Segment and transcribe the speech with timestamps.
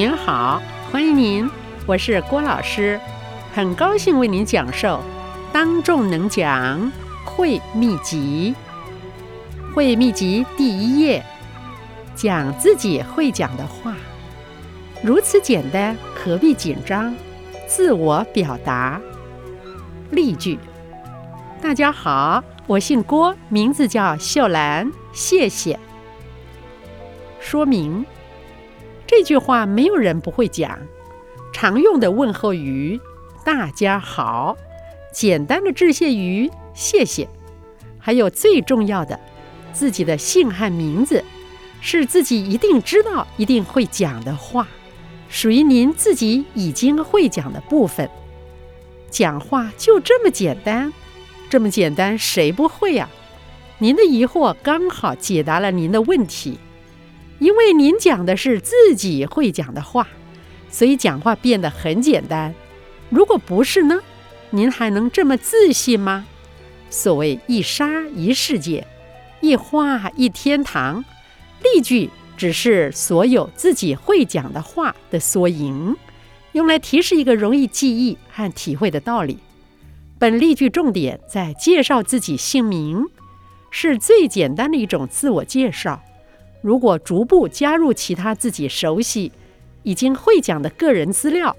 [0.00, 1.50] 您好，欢迎您，
[1.84, 2.98] 我是郭老师，
[3.52, 4.96] 很高兴为您讲授
[5.52, 6.90] 《当众能讲
[7.22, 8.54] 会秘籍》。
[9.74, 11.22] 会秘籍第一页，
[12.16, 13.94] 讲自己会讲的话，
[15.02, 17.14] 如此简单，何必紧张？
[17.68, 18.98] 自我表达。
[20.12, 20.58] 例句：
[21.60, 25.78] 大家好，我姓郭，名字叫秀兰，谢谢。
[27.38, 28.02] 说明。
[29.10, 30.78] 这句话没有人不会讲，
[31.52, 33.00] 常用的问候语
[33.44, 34.56] “大家好”，
[35.12, 37.28] 简单的致谢语“谢谢”，
[37.98, 39.18] 还有最重要的，
[39.72, 41.24] 自己的姓和名字，
[41.80, 44.68] 是自己一定知道、一定会讲的话，
[45.28, 48.08] 属于您自己已经会讲的部分。
[49.10, 50.92] 讲话就这么简单，
[51.48, 53.08] 这么简单，谁不会呀？
[53.78, 56.60] 您的疑惑刚好解答了您的问题。
[57.40, 60.06] 因为您讲的是自己会讲的话，
[60.70, 62.54] 所以讲话变得很简单。
[63.08, 63.98] 如果不是呢？
[64.50, 66.26] 您还能这么自信吗？
[66.90, 68.86] 所谓一沙一世界，
[69.40, 71.04] 一花一天堂。
[71.62, 75.96] 例句只是所有自己会讲的话的缩影，
[76.52, 79.38] 用来提示一个容易记忆和体会的道理。
[80.18, 83.06] 本例句重点在介绍自己姓名，
[83.70, 86.02] 是最简单的一种自我介绍。
[86.60, 89.32] 如果逐步加入其他自己熟悉、
[89.82, 91.56] 已经会讲的个人资料，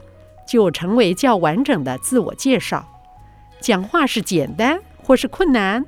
[0.48, 2.88] 就成为较完整的自我介绍。
[3.60, 5.84] 讲话是简单或是困难，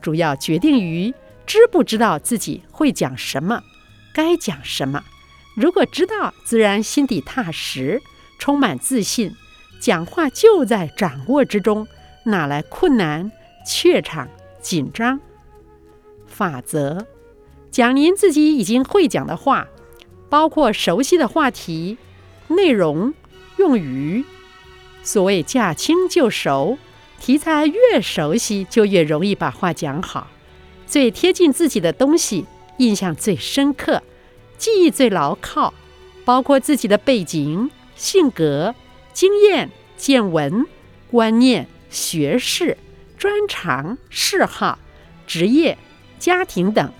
[0.00, 1.12] 主要决定于
[1.46, 3.62] 知不知道自己会讲什么，
[4.14, 5.02] 该讲什么。
[5.56, 8.00] 如果知道，自然心底踏实，
[8.38, 9.34] 充满自信，
[9.80, 11.86] 讲话就在掌握之中，
[12.24, 13.30] 哪来困难、
[13.66, 14.28] 怯场、
[14.60, 15.20] 紧张？
[16.26, 17.06] 法则。
[17.72, 19.66] 讲您自己已经会讲的话，
[20.28, 21.96] 包括熟悉的话题、
[22.48, 23.14] 内容、
[23.56, 24.26] 用语。
[25.02, 26.76] 所谓驾轻就熟，
[27.18, 30.28] 题材越熟悉，就越容易把话讲好。
[30.86, 32.44] 最贴近自己的东西，
[32.76, 34.02] 印象最深刻，
[34.58, 35.72] 记忆最牢靠。
[36.26, 38.74] 包括自己的背景、性格、
[39.14, 40.66] 经验、见闻、
[41.10, 42.76] 观念、学识、
[43.16, 44.78] 专长、嗜好、
[45.26, 45.78] 职业、
[46.20, 46.92] 家庭等。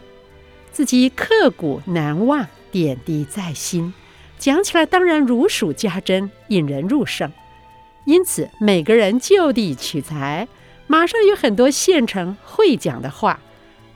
[0.73, 3.93] 自己刻骨难忘，点滴在心，
[4.39, 7.31] 讲起来当然如数家珍，引人入胜。
[8.07, 10.49] 因此，每个人就地取材，
[10.87, 13.39] 马上有很多现成会讲的话，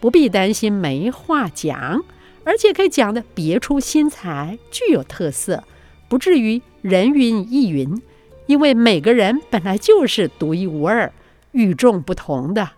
[0.01, 2.05] 不必担心没话讲，
[2.45, 5.65] 而且可以讲的别出心裁，具有特色，
[6.09, 8.03] 不至于人云亦云。
[8.45, 11.11] 因为每个人本来就是独一无二、
[11.53, 12.73] 与众不同的。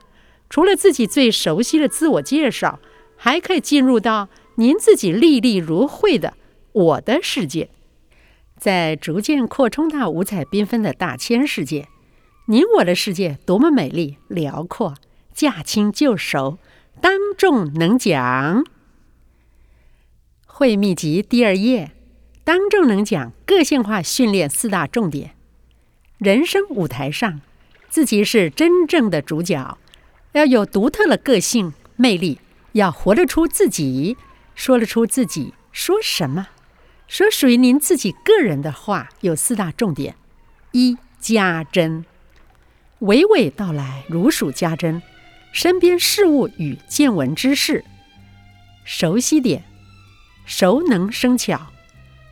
[0.49, 2.79] 除了自己最熟悉的自我介绍。
[3.19, 6.35] 还可以进入到您自己历历如绘的
[6.73, 7.69] 我的世界，
[8.57, 11.89] 在逐渐扩充到五彩缤纷的大千世界，
[12.47, 14.95] 您我的世界多么美丽辽阔，
[15.35, 16.59] 驾轻就熟，
[17.01, 18.65] 当众能讲。
[20.47, 21.93] 会秘籍第二页，
[22.43, 25.35] 当众能讲个性化训练四大重点。
[26.19, 27.41] 人生舞台上，
[27.89, 29.79] 自己是真正的主角，
[30.33, 32.41] 要有独特的个性魅力。
[32.73, 34.17] 要活得出自己，
[34.55, 36.49] 说得出自己说什么，
[37.07, 40.15] 说属于您自己个人的话，有四大重点：
[40.73, 42.05] 一、家珍，
[43.01, 45.03] 娓娓道来，如数家珍，
[45.53, 47.85] 身边事物与见闻之事，
[48.85, 49.65] 熟悉点，
[50.45, 51.69] 熟能生巧。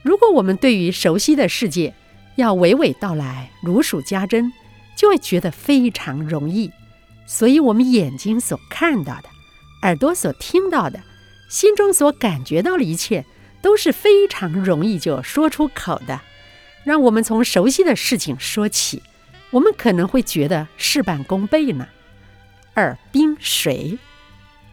[0.03, 1.95] 如果我们对于熟悉的世界
[2.37, 4.53] 要娓娓道来，如数家珍，
[4.97, 6.71] 就会觉得非常容易。
[7.27, 9.36] 所以，我们眼睛所看到的。
[9.83, 11.01] 耳朵所听到的，
[11.49, 13.25] 心中所感觉到的一切，
[13.63, 16.21] 都是非常容易就说出口的。
[16.85, 19.03] 让我们从熟悉的事情说起，
[19.51, 21.89] 我们可能会觉得事半功倍呢。
[22.77, 23.99] 耳冰水，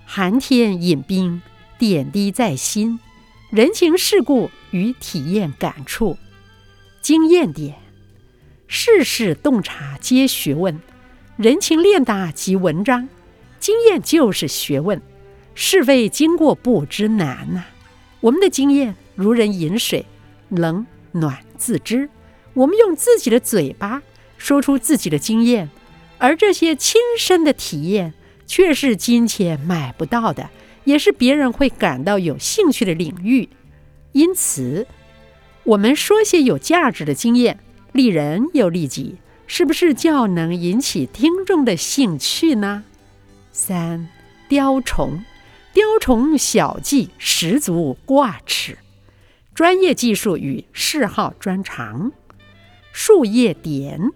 [0.06, 1.42] 寒天饮冰，
[1.78, 3.00] 点滴在心，
[3.50, 6.18] 人情世故与体验感触，
[7.02, 7.76] 经验点，
[8.68, 10.82] 世事洞察皆学问，
[11.38, 13.10] 人情练达即文章。
[13.64, 15.02] 经验就是学问，
[15.56, 17.64] 是非经过不知难呐。
[18.20, 20.06] 我们的经验如人饮水，
[20.50, 22.10] 冷暖自知。
[22.56, 24.04] 我们用自己的嘴巴
[24.38, 25.70] 说出自己的经验，
[26.18, 28.14] 而这些亲身的体验
[28.46, 30.50] 却是金钱买不到的，
[30.84, 33.48] 也是别人会感到有兴趣的领域。
[34.12, 34.86] 因此，
[35.64, 37.60] 我们说些有价值的经验，
[37.94, 39.16] 利人又利己，
[39.48, 42.84] 是不是较能引起听众的兴趣呢？
[43.56, 44.10] 三
[44.50, 45.24] 雕虫，
[45.74, 48.80] 雕虫小技十足挂齿。
[49.54, 52.12] 专业技术与嗜好专长。
[52.92, 54.10] 树叶点，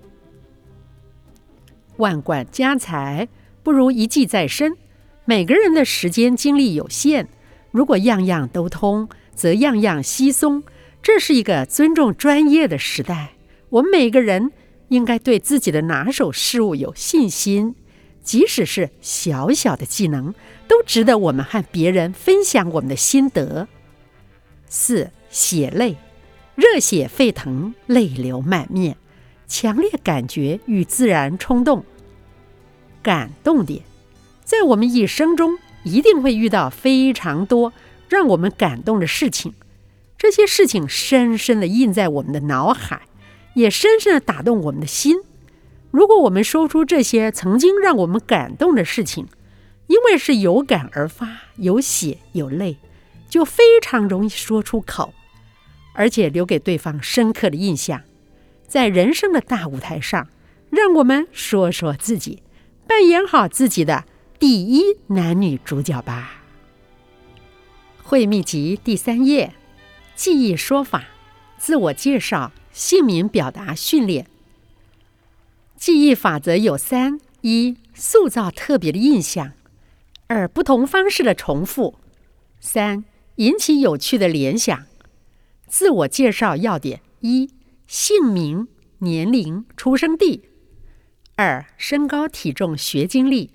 [1.98, 3.30] 万贯家财
[3.62, 4.76] 不如一技在身。
[5.26, 7.28] 每个人的时间精力有限，
[7.70, 10.64] 如果样样都通，则样样稀松。
[11.04, 13.34] 这是一个尊重专业的时代。
[13.70, 14.52] 我们每个人
[14.88, 17.76] 应该对自己的拿手事物有信心，
[18.28, 20.36] 即使是小小的技能，
[20.68, 23.70] 都值得我们和别人分享我们的心得。
[24.68, 25.96] 四血泪，
[26.54, 28.98] 热血沸腾，泪流满面，
[29.48, 31.86] 强烈感觉与自然冲动，
[33.02, 33.84] 感动点，
[34.44, 37.72] 在我们一生中一定会遇到非常多
[38.10, 39.54] 让我们感动的事情。
[40.18, 43.04] 这些事情深深的印在我们的脑海，
[43.54, 45.16] 也深深的打动我们的心。
[45.98, 49.28] 如果我们说出这些曾经让我们感动的事情，
[49.88, 52.78] 因为是有感而发，有血有泪，
[53.28, 55.12] 就非常容易说出口，
[55.96, 58.04] 而且留给对方深刻的印象。
[58.68, 60.28] 在人生的大舞台上，
[60.70, 62.44] 让我们说说自己，
[62.86, 64.06] 扮演好自己的
[64.38, 66.44] 第一男女主角吧。
[68.04, 69.56] 会秘籍第三页。
[70.16, 71.06] 记忆说法，
[71.58, 74.28] 自我介绍，姓名表达训练。
[75.78, 79.52] 记忆法则有三：一、塑造特别的印象；
[80.26, 82.00] 二、不同方式的重复；
[82.60, 84.86] 三、引起有趣的联想。
[85.68, 87.52] 自我介绍要点：一、
[87.86, 88.68] 姓名、
[89.00, 90.42] 年龄、出生地；
[91.36, 93.52] 二、身高、体重、学经历；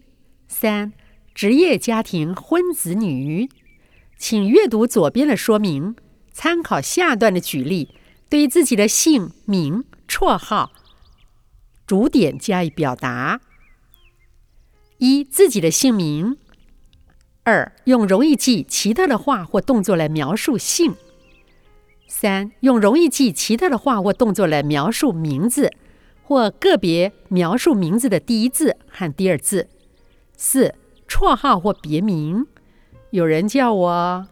[0.46, 0.92] 三、
[1.34, 3.50] 职业、家庭、婚子女。
[4.16, 5.96] 请阅读左边的说明。
[6.30, 7.88] 参考下段的举例，
[8.30, 10.72] 对自己的姓名、绰号、
[11.86, 13.40] 主点加以表达。
[14.98, 16.36] 一、自己的姓名；
[17.42, 20.92] 二、用容易记奇特的话或动作来描述姓；
[22.06, 25.72] 三、用容易记奇特的话或动作来描述名字，
[26.22, 29.66] 或个别描述名字的第一字和第二字；
[30.36, 30.74] 四、
[31.08, 32.46] 绰号或别名。
[33.10, 34.26] 有人叫我。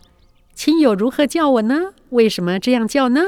[0.55, 1.94] 亲友如何叫我呢？
[2.11, 3.23] 为什么这样叫呢？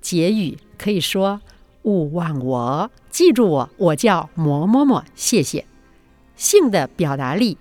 [0.00, 1.40] 结语可以说：
[1.84, 5.64] 勿忘我，记住我，我叫某某某，谢谢。
[6.34, 7.56] 姓的表达力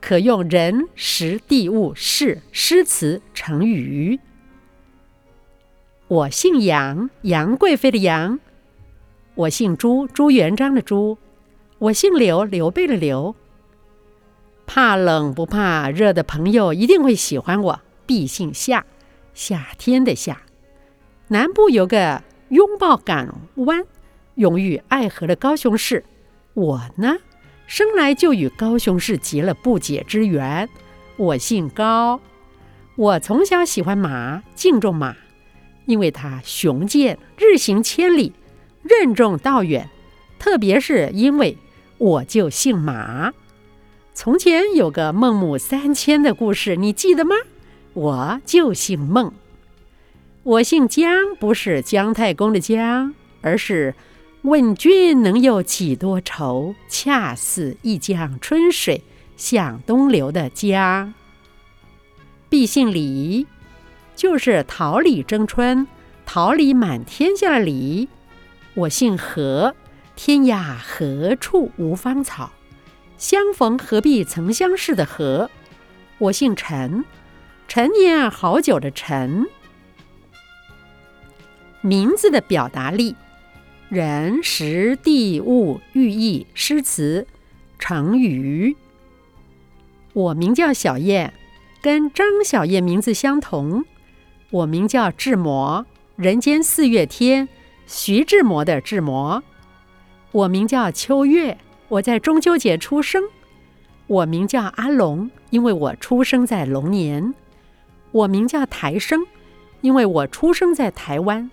[0.00, 4.20] 可用人、时、地、物、事、诗词、成语。
[6.06, 8.38] 我姓杨，杨贵妃的杨。
[9.34, 11.18] 我姓朱，朱元璋的朱。
[11.78, 13.34] 我姓刘，刘备的刘。
[14.66, 17.80] 怕冷不怕热的朋友一定会喜欢我。
[18.06, 18.86] 必姓夏，
[19.34, 20.42] 夏天的夏。
[21.28, 23.84] 南部有个拥抱港湾、
[24.36, 26.04] 永浴爱河的高雄市。
[26.54, 27.16] 我呢，
[27.66, 30.68] 生来就与高雄市结了不解之缘。
[31.16, 32.20] 我姓高，
[32.94, 35.16] 我从小喜欢马，敬重马，
[35.86, 38.32] 因为它雄健，日行千里，
[38.82, 39.88] 任重道远。
[40.38, 41.58] 特别是因为
[41.98, 43.32] 我就姓马。
[44.14, 47.34] 从前有个孟母三迁的故事，你记得吗？
[47.94, 49.32] 我就姓孟，
[50.46, 53.96] 我姓姜，不是姜太公的姜，而是
[54.42, 59.02] 问君能有几多愁，恰似一江春水
[59.36, 61.12] 向东流的江。
[62.48, 63.48] 必姓李，
[64.14, 65.88] 就是桃李争春，
[66.24, 68.08] 桃李满天下的李。
[68.74, 69.74] 我姓何，
[70.14, 72.52] 天涯何处无芳草。
[73.18, 75.50] 相逢何必曾相识的何，
[76.18, 77.04] 我姓陈，
[77.66, 79.48] 陈年好酒的陈。
[81.86, 83.14] 名字的表达力，
[83.88, 87.28] 人、时、地、物、寓意、诗词、
[87.78, 88.74] 成语。
[90.12, 91.32] 我名叫小燕，
[91.80, 93.84] 跟张小燕名字相同。
[94.50, 97.48] 我名叫志摩，人间四月天，
[97.86, 99.44] 徐志摩的志摩。
[100.32, 101.56] 我名叫秋月。
[101.86, 103.22] 我在中秋节出生，
[104.08, 107.32] 我名叫阿龙，因为我出生在龙年。
[108.10, 109.24] 我名叫台生，
[109.82, 111.48] 因为我出生在台湾。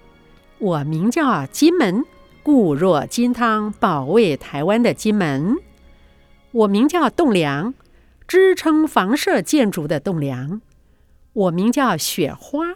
[0.63, 2.05] 我名叫金门，
[2.41, 5.57] 固若金汤，保卫台湾的金门。
[6.51, 7.73] 我名叫栋梁，
[8.25, 10.61] 支撑房舍建筑的栋梁。
[11.33, 12.75] 我名叫雪花，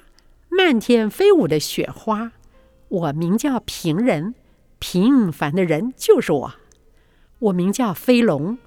[0.49, 2.33] 漫天飞舞的雪花。
[2.89, 4.35] 我名叫平人，
[4.79, 6.53] 平凡的人就是我。
[7.39, 8.57] 我名叫飞龙，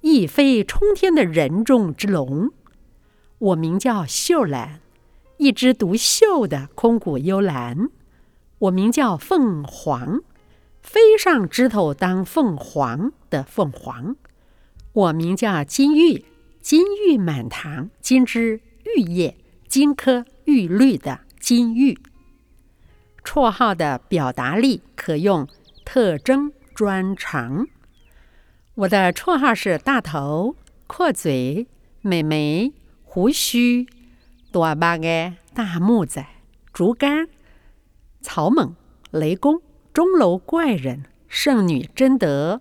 [0.00, 2.50] 一飞冲天的人中之龙。
[3.38, 4.80] 我名叫秀兰，
[5.36, 7.90] 一枝独秀的空谷幽兰。
[8.62, 10.20] 我名叫凤凰，
[10.82, 14.14] 飞上枝头当凤凰的凤凰。
[14.92, 16.24] 我名叫金玉，
[16.60, 21.98] 金玉满堂，金枝玉叶，金科玉律的金玉。
[23.24, 25.48] 绰号的表达力可用
[25.84, 27.66] 特征专长。
[28.76, 30.54] 我的绰号是大头、
[30.86, 31.66] 阔嘴、
[32.00, 33.88] 美眉、胡须、
[34.52, 36.24] 多巴个大木仔、
[36.72, 37.26] 竹竿、
[38.22, 38.74] 草蜢、
[39.10, 39.60] 雷公、
[39.92, 42.60] 钟楼怪人、圣女贞德、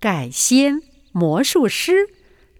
[0.00, 0.80] 改仙、
[1.12, 2.08] 魔术师、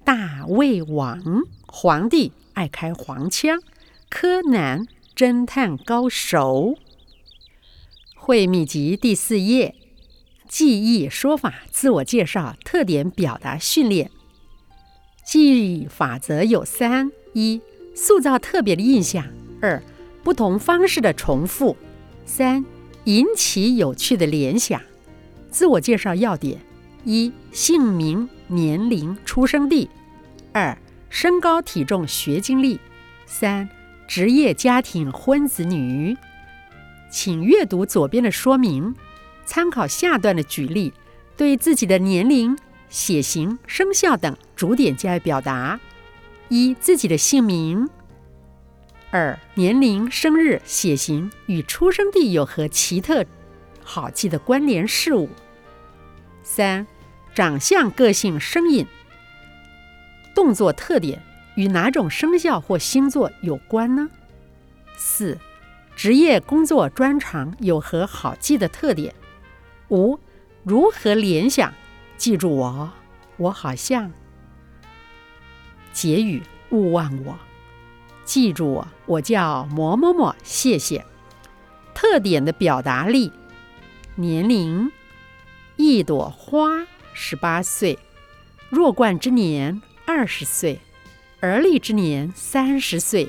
[0.04, 3.62] 大胃王、皇帝爱开黄腔、
[4.10, 4.86] 柯南
[5.16, 6.74] 侦探高手。
[8.16, 9.74] 会秘籍第四页。
[10.46, 14.10] 记忆说法自我介绍特点表达训练。
[15.24, 17.60] 记忆法则有三：一、
[17.94, 19.24] 塑造特别的印象；
[19.60, 19.82] 二、
[20.22, 21.76] 不同方式的重复；
[22.24, 22.64] 三、
[23.04, 24.80] 引起有趣的联想。
[25.50, 26.60] 自我介绍要点：
[27.04, 29.88] 一、姓名、年龄、出生地；
[30.52, 30.76] 二、
[31.08, 32.78] 身高、体重、学经历；
[33.26, 33.68] 三、
[34.08, 36.16] 职业、家庭、婚子女。
[37.10, 38.94] 请阅读左边的说明。
[39.46, 40.92] 参考下段的举例，
[41.36, 42.56] 对自己的年龄、
[42.88, 45.78] 血型、生肖等主点加以表达：
[46.48, 47.86] 一、自己的姓名；
[49.16, 53.24] 二、年龄、生日、血型与出生地有何奇特、
[53.84, 55.28] 好记的关联事物；
[56.42, 56.84] 三、
[57.32, 58.84] 长相、个性、声音、
[60.34, 61.22] 动作特点
[61.54, 64.10] 与哪种生肖或星座有关呢？
[64.96, 65.38] 四、
[65.94, 69.14] 职业、工作、专长有何好记的特点？
[69.90, 70.18] 五，
[70.64, 71.72] 如何联想？
[72.16, 72.90] 记住我，
[73.36, 74.10] 我好像。
[75.92, 77.38] 结语：勿忘我，
[78.24, 80.34] 记住我，我叫某某某。
[80.42, 81.04] 谢谢。
[81.94, 83.32] 特点的表达力：
[84.16, 84.90] 年龄，
[85.76, 87.96] 一朵花，十八岁；
[88.68, 90.78] 弱冠之年，二十岁；
[91.40, 93.28] 而立之年，三十岁；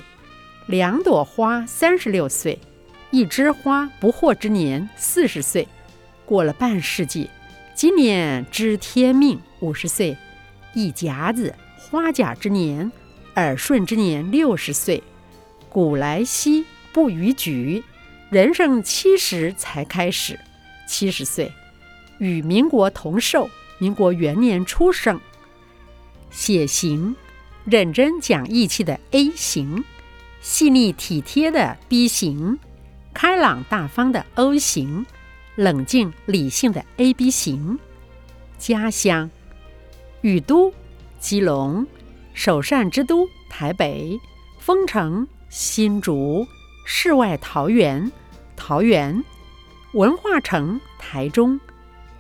[0.65, 2.57] 两朵花，三十六岁；
[3.11, 5.67] 一枝花，不惑之年，四十岁。
[6.25, 7.29] 过了半世纪，
[7.75, 10.17] 今年知天命，五十岁；
[10.73, 12.91] 一甲子花甲之年，
[13.35, 15.01] 耳顺之年，六十岁；
[15.69, 17.83] 古来稀不逾矩，
[18.29, 20.39] 人生七十才开始，
[20.87, 21.51] 七十岁；
[22.19, 25.19] 与民国同寿，民国元年出生。
[26.31, 27.15] 血型：
[27.65, 29.83] 认真讲义气的 A 型，
[30.41, 32.59] 细腻体贴的 B 型，
[33.13, 35.05] 开朗大方的 O 型。
[35.55, 37.79] 冷静理性的 A B 型，
[38.57, 39.31] 家乡，
[40.19, 40.73] 禹都
[41.17, 41.87] 基隆，
[42.35, 44.19] 首善之都台北，
[44.59, 46.45] 丰城新竹，
[46.85, 48.11] 世外桃源
[48.57, 49.23] 桃园，
[49.93, 51.57] 文化城台中，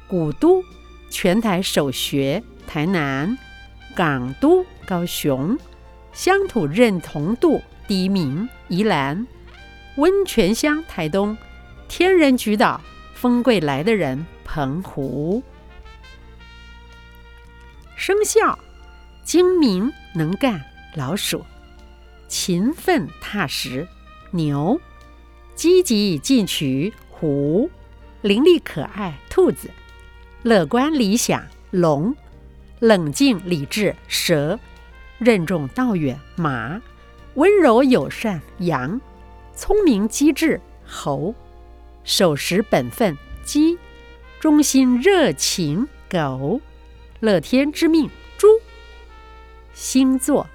[0.07, 0.63] 古都
[1.09, 3.37] 全台首学台南，
[3.93, 5.59] 港都高雄，
[6.13, 9.27] 乡土认同度第一名宜兰，
[9.97, 11.37] 温泉乡台东，
[11.89, 12.81] 天人菊岛。
[13.13, 15.41] 风贵来的人，澎湖。
[17.95, 18.59] 生肖：
[19.25, 20.63] 精明能干，
[20.93, 21.39] 老鼠；
[22.27, 23.87] 勤奋踏实，
[24.29, 24.79] 牛；
[25.55, 27.67] 积极进取，虎；
[28.21, 29.67] 伶俐可爱，兔子；
[30.43, 32.13] 乐观理想，龙；
[32.79, 34.59] 冷静理智，蛇；
[35.17, 36.79] 任重道远，马；
[37.33, 38.99] 温柔友善，羊；
[39.55, 41.33] 聪明机智，猴。
[42.03, 43.75] 守时本分，鸡；
[44.39, 46.61] 忠心热情，狗；
[47.21, 48.07] 乐天知命，
[49.75, 50.47] 星座：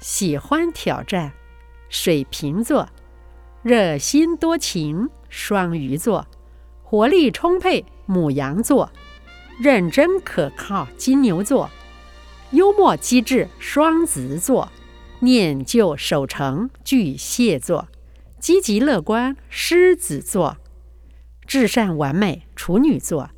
[0.00, 1.30] 喜欢挑战，
[1.90, 2.86] 水瓶座；
[3.62, 6.24] 热心多情，双鱼座；
[6.82, 8.88] 活力充沛，母羊座；
[9.60, 11.68] 认真可靠，金牛座；
[12.52, 14.70] 幽默机智，双子座；
[15.18, 17.88] 念旧守成，巨蟹座。
[18.38, 20.56] 积极乐观，狮子座；
[21.46, 23.28] 至善完美，处女座；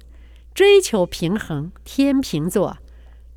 [0.54, 2.76] 追求平衡，天平座；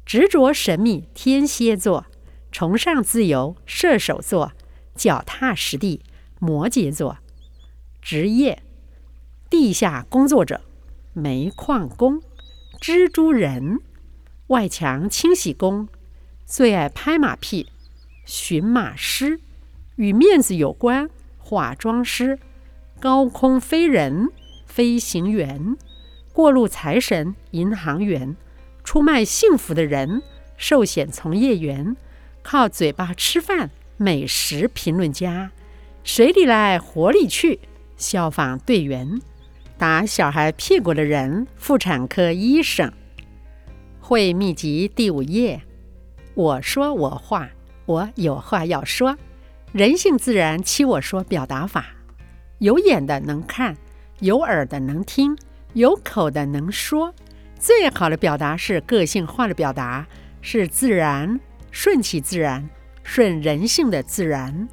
[0.05, 2.05] 执着神秘，天蝎座；
[2.51, 4.51] 崇尚自由，射手座；
[4.93, 6.01] 脚踏实地，
[6.39, 7.17] 摩羯座。
[8.01, 8.61] 职业：
[9.49, 10.61] 地下工作者，
[11.13, 12.19] 煤矿工；
[12.79, 13.79] 蜘蛛人，
[14.47, 15.87] 外墙清洗工；
[16.45, 17.71] 最爱拍马屁，
[18.25, 19.39] 驯马师；
[19.95, 21.09] 与面子有关。
[21.39, 22.39] 化妆师、
[22.99, 24.29] 高空飞人、
[24.65, 25.77] 飞行员、
[26.33, 28.35] 过路财神、银行员、
[28.85, 30.21] 出卖幸福的人、
[30.55, 31.97] 寿险从业员、
[32.43, 35.51] 靠嘴巴吃饭、美食评论家、
[36.03, 37.59] 水里来火里去、
[37.97, 39.19] 消防队员、
[39.77, 42.93] 打小孩屁股的人、妇产科医生。
[43.99, 45.63] 会秘籍第五页，
[46.35, 47.49] 我说我话，
[47.87, 49.17] 我有话要说。
[49.71, 51.87] 人性自然欺我说表达法，
[52.59, 53.75] 有眼的能看，
[54.19, 55.35] 有耳的能听，
[55.73, 57.13] 有口的能说。
[57.59, 60.05] 最好的表达是个性化的表达，
[60.41, 61.39] 是自然、
[61.71, 62.69] 顺其自然、
[63.03, 64.67] 顺人性的自然。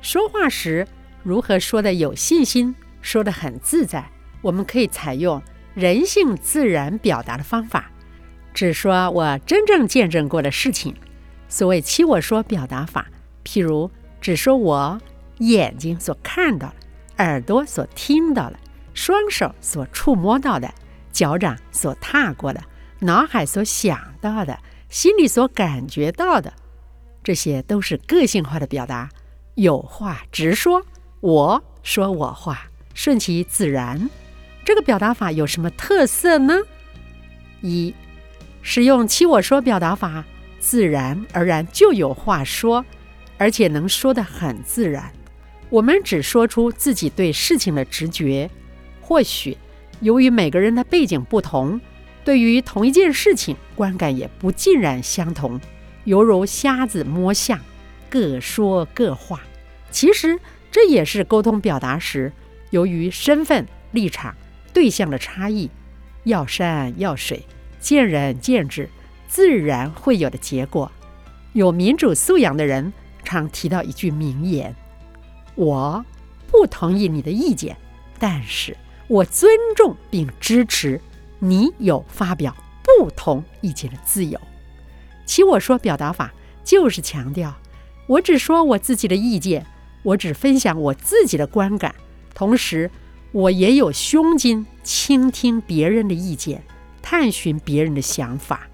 [0.00, 0.86] 说话时
[1.22, 4.10] 如何说的有信心，说的很自在？
[4.42, 5.42] 我们可以采用
[5.74, 7.90] 人性自然表达的方法，
[8.52, 10.94] 只说我真正见证过的事情。
[11.48, 13.06] 所谓“七我说”表达法，
[13.44, 15.00] 譬如只说我
[15.38, 16.74] 眼睛所看到的，
[17.24, 18.58] 耳朵所听到的，
[18.92, 20.72] 双手所触摸到的。
[21.14, 22.60] 脚掌所踏过的，
[22.98, 24.58] 脑海所想到的，
[24.90, 26.52] 心里所感觉到的，
[27.22, 29.08] 这些都是个性化的表达。
[29.54, 30.84] 有话直说，
[31.20, 34.10] 我说我话，顺其自然。
[34.64, 36.54] 这个表达法有什么特色呢？
[37.60, 37.94] 一，
[38.60, 40.24] 使用“欺我说”表达法，
[40.58, 42.84] 自然而然就有话说，
[43.38, 45.12] 而且能说得很自然。
[45.70, 48.50] 我们只说出自己对事情的直觉，
[49.00, 49.56] 或许。
[50.04, 51.80] 由于每个人的背景不同，
[52.24, 55.58] 对于同一件事情观感也不尽然相同，
[56.04, 57.58] 犹如瞎子摸象，
[58.10, 59.40] 各说各话。
[59.90, 60.38] 其实
[60.70, 62.30] 这也是沟通表达时，
[62.68, 64.36] 由于身份、立场、
[64.74, 65.70] 对象的差异，
[66.24, 67.42] 要山要水，
[67.80, 68.90] 见仁见智，
[69.26, 70.92] 自然会有的结果。
[71.54, 72.92] 有民主素养的人
[73.24, 74.76] 常提到一句名言
[75.56, 76.04] ：“我
[76.50, 77.74] 不同意你的意见，
[78.18, 78.76] 但是。”
[79.14, 81.00] 我尊重并支持
[81.38, 82.52] 你有发表
[82.82, 84.40] 不同意见的自由。
[85.24, 87.54] 其我说表达法就是强调，
[88.08, 89.64] 我只说我自己的意见，
[90.02, 91.94] 我只分享我自己的观感，
[92.34, 92.90] 同时
[93.30, 96.64] 我也有胸襟倾听别人的意见，
[97.00, 98.68] 探寻别人的想法。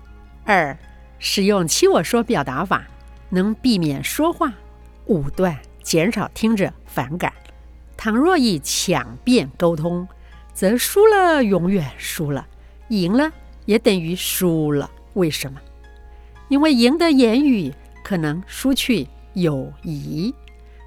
[0.45, 0.75] 二，
[1.19, 2.87] 使用其我说表达法，
[3.29, 4.55] 能避免说话
[5.05, 7.31] 武断，减少听者反感。
[7.99, 10.09] 倘若以强辩沟通，
[10.61, 12.45] 则输了，永远输了；
[12.89, 13.33] 赢了
[13.65, 14.91] 也等于输了。
[15.15, 15.59] 为什么？
[16.51, 17.73] 因为赢得言语
[18.05, 20.35] 可能输去友谊。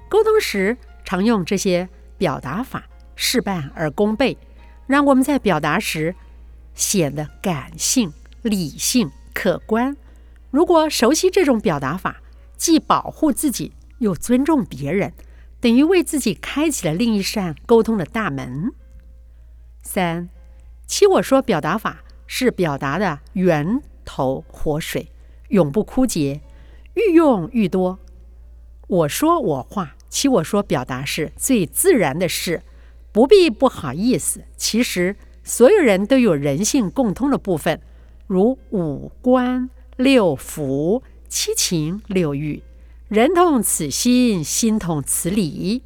[0.08, 2.84] 沟通时常用这些表达法，
[3.16, 4.38] 事半而功倍，
[4.86, 6.14] 让我们在表达时
[6.76, 9.96] 显得感性、理性、客观。
[10.52, 12.22] 如果熟悉这种表达法，
[12.56, 15.12] 既保护自己又尊重别人，
[15.60, 18.70] 等于为自己开启了另一扇沟通的大门。
[19.84, 20.28] 三，
[20.86, 25.12] 七我说表达法是表达的源头活水，
[25.50, 26.40] 永不枯竭，
[26.94, 27.98] 愈用愈多。
[28.88, 32.62] 我说我话，七我说表达是最自然的事，
[33.12, 34.44] 不必不好意思。
[34.56, 37.80] 其实所有人都有人性共通的部分，
[38.26, 42.62] 如五官、六腑、七情六欲，
[43.08, 45.82] 人同此心，心同此理。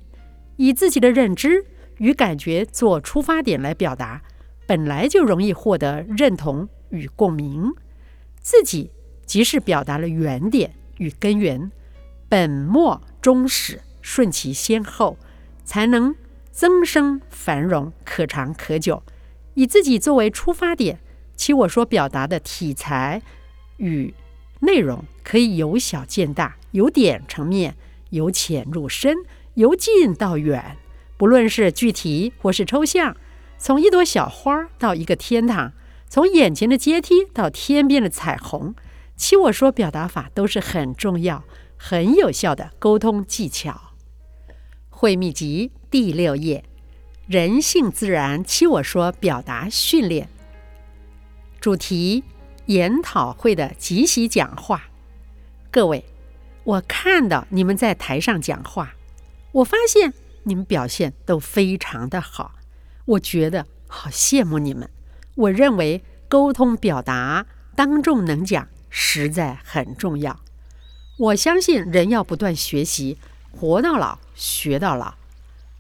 [0.57, 1.67] 以自己的认知。
[1.99, 4.23] 与感觉做出发点来表达，
[4.67, 7.73] 本来就容易获得认同与共鸣。
[8.41, 8.91] 自己
[9.27, 11.71] 即是表达了原点与根源，
[12.29, 15.19] 本末终始，顺其先后，
[15.65, 16.15] 才能
[16.51, 19.03] 增生繁荣，可长可久。
[19.55, 21.01] 以自己作为出发点，
[21.37, 23.21] 其我所表达的题材
[23.77, 24.15] 与
[24.61, 27.75] 内容，可以由小见大，由点成面，
[28.11, 29.17] 由浅入深，
[29.55, 30.77] 由近到远。
[31.19, 33.17] 不论是具体或是抽象，
[33.59, 35.73] 从一朵小花到一个天堂，
[36.09, 38.77] 从眼前的阶梯到天边的彩虹，
[39.17, 41.43] 其我说表达法都是很重要、
[41.77, 43.95] 很有效的沟通技巧。
[44.89, 46.65] 会秘籍第六页，
[47.27, 50.29] 人性自然其我说表达训练。
[51.61, 52.23] 主题：
[52.67, 54.85] 研讨会的即席讲话。
[55.73, 56.05] 各位，
[56.63, 58.95] 我看到你们在台上讲话，
[59.51, 60.15] 我发现。
[60.49, 62.55] 你们表现都非常的好，
[63.05, 64.89] 我觉得好羡慕你们。
[65.35, 70.41] 我认为沟通表达、当众能讲实在很重要。
[71.19, 73.19] 我相信人要不断学习，
[73.51, 75.15] 活到老学到老。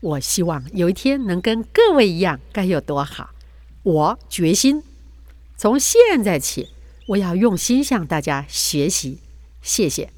[0.00, 3.30] 我希望有一天能跟各位一样，该有多好！
[3.82, 4.82] 我决心
[5.56, 6.68] 从现在起，
[7.08, 9.20] 我要用心向大家学习。
[9.60, 10.10] 谢谢，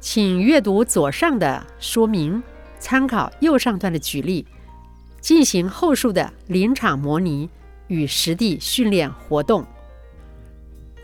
[0.00, 2.42] 请阅读左上的说明。
[2.80, 4.46] 参考右上段的举例，
[5.20, 7.48] 进行后述的临场模拟
[7.88, 9.64] 与实地训练活动。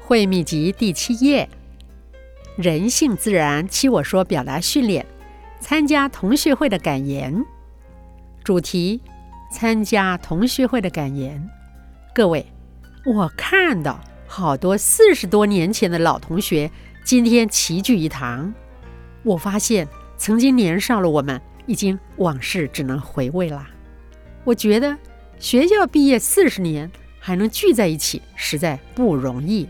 [0.01, 1.49] 会秘籍第七页，
[2.57, 5.05] 人性自然七我说表达训练，
[5.61, 7.45] 参加同学会的感言。
[8.43, 9.01] 主题：
[9.53, 11.49] 参加同学会的感言。
[12.15, 12.47] 各位，
[13.05, 16.71] 我看到好多四十多年前的老同学
[17.05, 18.55] 今天齐聚一堂，
[19.23, 19.87] 我发现。
[20.19, 23.67] 曾经年少的我们，已经往事只能回味了。
[24.45, 24.97] 我觉得
[25.39, 29.69] 学校毕业四十年还能聚在一起，实在不容易。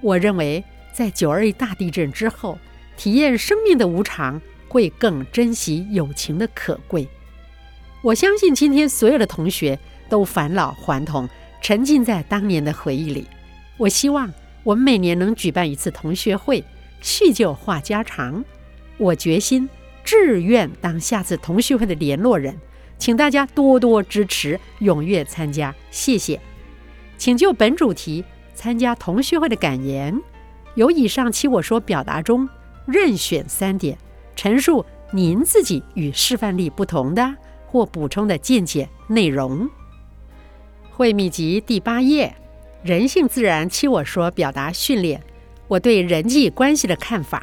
[0.00, 2.58] 我认为，在九二一大地震之后，
[2.96, 7.06] 体验生命的无常，会更珍惜友情的可贵。
[8.02, 11.28] 我相信今天所有的同学都返老还童，
[11.60, 13.28] 沉浸在当年的回忆里。
[13.76, 14.32] 我希望
[14.64, 16.64] 我们每年能举办一次同学会，
[17.00, 18.44] 叙旧话家常。
[18.98, 19.68] 我决心
[20.04, 22.58] 志愿当下次同学会的联络人，
[22.98, 26.40] 请大家多多支持，踊跃参加，谢谢。
[27.16, 30.20] 请就本主题参加同学会的感言，
[30.74, 32.48] 由以上期我所表达中
[32.86, 33.96] 任选三点，
[34.34, 37.36] 陈述您自己与示范例不同的。
[37.72, 39.66] 或补充的见解内容。
[40.90, 42.36] 会秘籍第八页，
[42.82, 45.22] 人性自然期我说表达训练，
[45.68, 47.42] 我对人际关系的看法。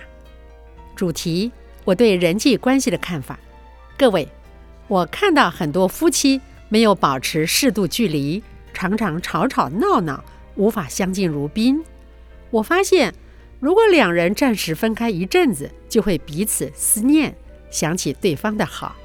[0.95, 1.51] 主题：
[1.89, 3.39] 我对人际关系的看法。
[3.97, 4.27] 各位，
[4.87, 8.43] 我看到很多夫妻没有保持适度距离，
[8.75, 10.23] 常常吵吵闹闹，
[10.53, 11.83] 无法相敬如宾。
[12.51, 13.11] 我发现，
[13.59, 17.35] 如果两人暂时分开一阵子，就会彼此思念，
[17.71, 18.95] 想起对方的好。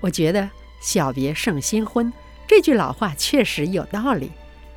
[0.00, 0.50] 我觉得。
[0.78, 2.12] 小别胜新婚，
[2.46, 4.30] 这句老话确实有道理。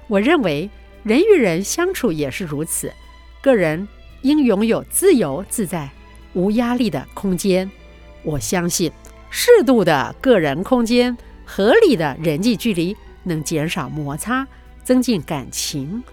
[0.07, 0.69] 我认为
[1.03, 2.91] 人与人相处也是如此，
[3.41, 3.85] 个人
[4.21, 5.89] 应拥有自由自在、
[6.33, 7.69] 无压力的空间。
[8.23, 8.91] 我相信
[9.29, 14.47] 适度的个人空间、合理的人际距离能减少摩擦，
[14.83, 16.03] 增进感情。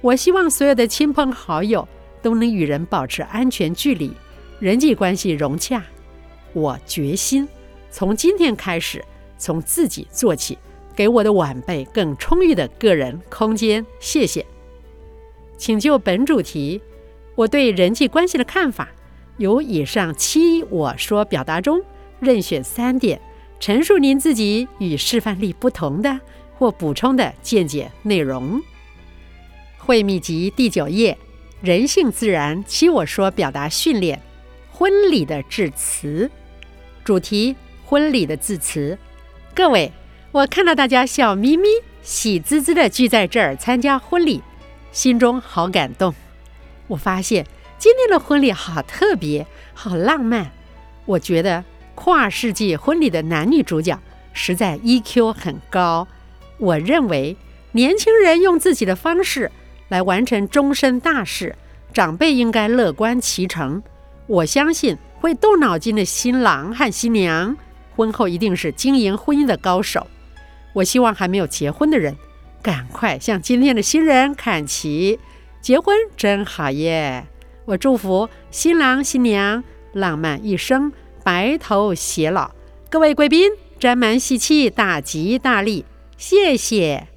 [0.00, 1.86] 我希望所有的亲朋好友
[2.22, 4.12] 都能与人保持安全距离，
[4.60, 5.82] 人际关系融洽。
[6.52, 7.48] 我决心
[7.90, 9.04] 从今天开始。
[9.38, 10.56] 从自己做起，
[10.94, 13.84] 给我的晚辈更充裕的个人空间。
[14.00, 14.46] 谢谢。
[15.58, 16.80] 请就本主题，
[17.34, 18.88] 我对人际关系的看法，
[19.38, 21.80] 由以上七我说表达中
[22.20, 23.20] 任选三点，
[23.60, 26.18] 陈述您自己与示范例不同的
[26.56, 28.60] 或补充的见解内容。
[29.78, 31.16] 会秘籍第九页，
[31.60, 34.20] 人性自然七我说表达训练，
[34.70, 36.30] 婚礼的致辞，
[37.04, 38.98] 主题：婚礼的致辞。
[39.54, 39.92] 各位，
[40.32, 41.68] 我看到大家笑眯眯、
[42.02, 44.42] 喜滋滋的聚在这儿参加婚礼，
[44.92, 46.14] 心中好感动。
[46.88, 47.46] 我发现
[47.78, 50.50] 今天的婚礼好特别、好浪漫。
[51.04, 53.98] 我觉得跨世纪婚礼的男女主角
[54.32, 56.08] 实在 EQ 很高。
[56.58, 57.36] 我认为
[57.72, 59.52] 年轻人用自己的方式
[59.88, 61.54] 来完成终身大事，
[61.92, 63.82] 长辈应该乐观其成。
[64.26, 67.56] 我相信会动脑筋的新郎和新娘。
[67.94, 70.06] 婚后一定是经营婚姻的高手。
[70.72, 72.16] 我希望还没有结婚的人，
[72.62, 75.20] 赶快向今天的新人看齐。
[75.60, 77.26] 结婚真好耶！
[77.66, 80.92] 我祝福新郎新娘浪漫一生，
[81.24, 82.52] 白头偕老。
[82.88, 83.50] 各位贵宾，
[83.80, 85.84] 沾满喜气，大吉大利。
[86.16, 87.08] 谢谢。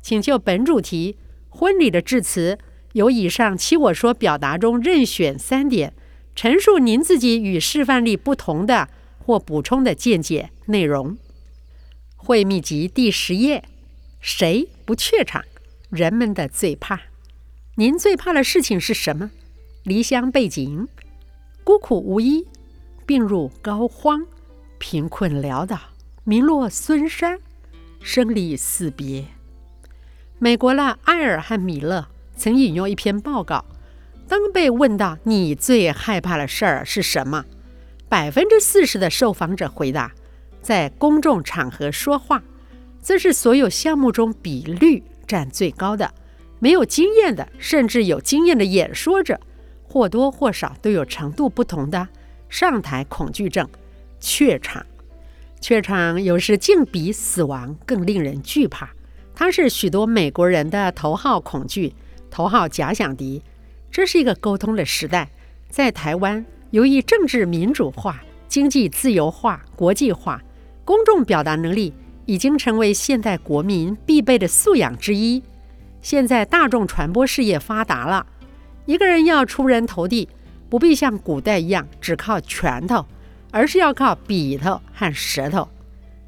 [0.00, 1.18] 请就本主题
[1.50, 2.58] 婚礼的致辞，
[2.94, 5.92] 由以上七我说表达中任选三点，
[6.34, 8.88] 陈述您自己与示范例不同的。
[9.18, 11.18] 或补充的见解内容。
[12.14, 13.64] 会秘籍第十页，
[14.20, 15.42] 谁不怯场？
[15.90, 17.00] 人们的最怕。
[17.74, 19.32] 您最怕的事情是什么？
[19.86, 20.88] 离乡背井，
[21.62, 22.44] 孤苦无依，
[23.06, 24.26] 病入膏肓，
[24.78, 25.78] 贫困潦倒，
[26.24, 27.38] 名落孙山，
[28.00, 29.26] 生离死别。
[30.40, 33.64] 美国的埃尔和米勒曾引用一篇报告，
[34.26, 37.44] 当被问到你最害怕的事儿是什么？
[38.08, 40.10] 百分之四十的受访者回答，
[40.60, 42.42] 在公众场合说话，
[43.00, 46.12] 这是所有项目中比率占最高的。
[46.58, 49.40] 没有经验的，甚至有经验的演说者，
[49.96, 52.06] 或多或少都有程度不同的
[52.50, 53.66] 上台恐惧症、
[54.20, 54.84] 怯场。
[55.58, 58.90] 怯场有时竟比死亡更令人惧怕。
[59.34, 61.94] 它是许多美国人的头号恐惧、
[62.30, 63.42] 头号假想敌。
[63.90, 65.30] 这是一个沟通的时代，
[65.70, 66.44] 在台湾。
[66.72, 70.42] 由于政治民主化、经济自由化、国际化，
[70.84, 71.94] 公众表达能力
[72.26, 75.42] 已经成为现代国民必备的素养之一。
[76.02, 78.26] 现在大众传播事业发达了，
[78.86, 80.28] 一个人要出人头地，
[80.70, 83.04] 不必像古代一样只靠拳头，
[83.50, 85.68] 而是要靠笔头和舌头。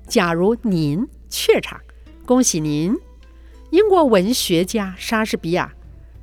[0.07, 1.81] 假如您怯场，
[2.27, 2.95] 恭喜您！
[3.71, 5.73] 英国文学家莎士比亚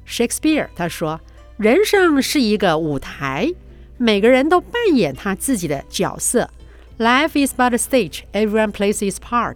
[0.07, 1.21] （Shakespeare） 他说
[1.57, 3.53] ：“人生是一个舞台。”
[3.97, 6.49] 每个人都扮演他自己的角色。
[6.97, 9.55] Life is but a stage, everyone plays his part。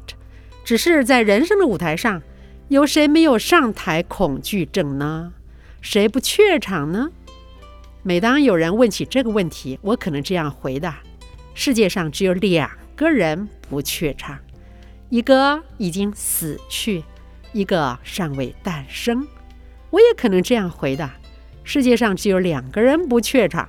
[0.64, 2.22] 只是在人生的舞台上，
[2.70, 5.34] 有谁没有上台恐惧症呢？
[5.82, 7.10] 谁不怯场呢？
[8.04, 11.00] 每当有人问起这个问题，我可能这样回答：
[11.54, 14.38] 世界上只有两个人不怯场，
[15.10, 17.04] 一个已经死去，
[17.54, 19.26] 一个尚未诞生。
[19.90, 21.14] 我也可能这样回答：
[21.64, 23.68] 世界上只有两个人不怯场，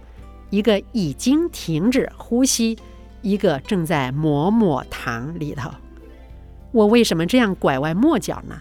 [0.51, 2.79] 一个已经停止呼吸，
[3.23, 5.70] 一个正在抹抹糖里头。
[6.73, 8.61] 我为什么这样拐弯抹角呢？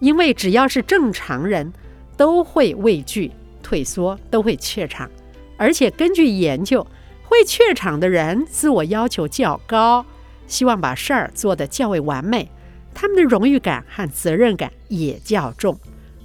[0.00, 1.72] 因为只要是正常人，
[2.18, 3.30] 都会畏惧、
[3.62, 5.10] 退缩，都会怯场，
[5.56, 6.86] 而且根据研究。
[7.22, 10.04] 会怯场的人，自我要求较高，
[10.46, 12.50] 希望把事儿做得较为完美，
[12.94, 15.78] 他们的荣誉感和责任感也较重。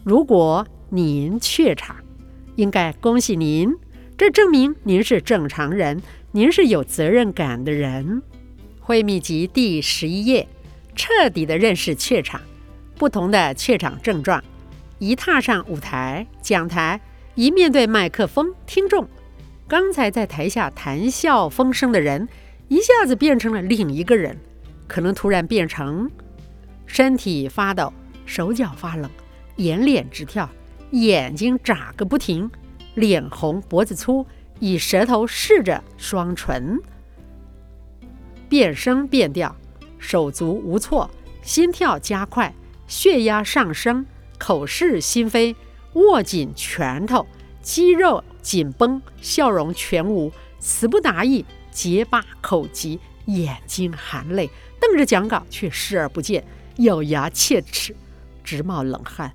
[0.05, 1.97] 如果您怯场，
[2.55, 3.69] 应该恭喜您，
[4.17, 6.01] 这证明您是正常人，
[6.31, 8.21] 您是有责任感的人。
[8.79, 10.47] 会秘籍第十一页，
[10.95, 12.39] 彻底的认识怯场，
[12.95, 14.41] 不同的怯场症状。
[14.99, 17.01] 一踏上舞台、讲台，
[17.35, 19.07] 一面对麦克风、听众。
[19.67, 22.27] 刚才在台下谈笑风生的人，
[22.67, 24.37] 一下子变成了另一个人，
[24.87, 26.09] 可能突然变成
[26.85, 27.91] 身体发抖、
[28.25, 29.09] 手脚发冷、
[29.57, 30.49] 眼脸直跳、
[30.91, 32.49] 眼睛眨个不停、
[32.93, 34.25] 脸红脖子粗，
[34.59, 36.79] 以舌头试着双唇，
[38.47, 39.55] 变声变调，
[39.97, 41.09] 手足无措，
[41.41, 42.53] 心跳加快，
[42.87, 44.05] 血压上升，
[44.43, 45.55] 口是心非，
[45.93, 47.25] 握紧拳头。
[47.61, 50.29] 肌肉紧绷，笑容全无，
[50.59, 54.49] 词不达意，结巴口急，眼睛含泪，
[54.81, 56.43] 瞪着讲稿却视而不见，
[56.79, 57.95] 咬牙切齿，
[58.43, 59.31] 直冒冷汗，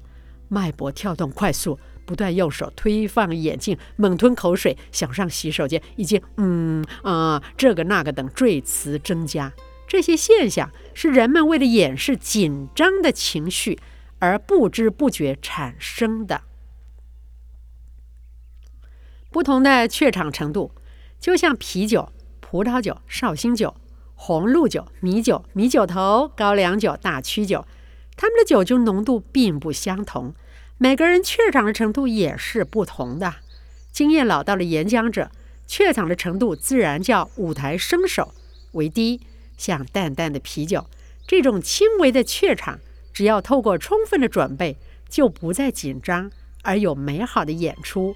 [0.48, 9.50] 脉搏跳动快速，不断用手推放眼镜，猛吞口水，想上洗手间，已经嗯啊这个那个等赘词增加。
[9.86, 13.78] 这些现象是人们为了掩饰紧张的情绪
[14.18, 16.42] 而不知不觉产生的。
[19.31, 20.72] 不同的怯场程度，
[21.20, 23.76] 就像啤酒、葡萄酒、绍兴酒、
[24.14, 27.66] 红露酒、米酒、米酒头、高粱酒、大曲酒，
[28.16, 30.35] 它们的酒精浓度并不相同，
[30.78, 33.37] 每个人怯场的程度也是不同的。
[33.92, 35.31] 经验老道的演讲者，
[35.66, 38.35] 怯场的程度自然较舞台生手
[38.72, 39.20] 为低。
[39.59, 40.87] 像淡淡的啤酒
[41.26, 42.78] 这种轻微的怯场，
[43.18, 44.76] 只要透过充分的准备，
[45.09, 46.31] 就不再紧张，
[46.62, 48.14] 而有美好的演出。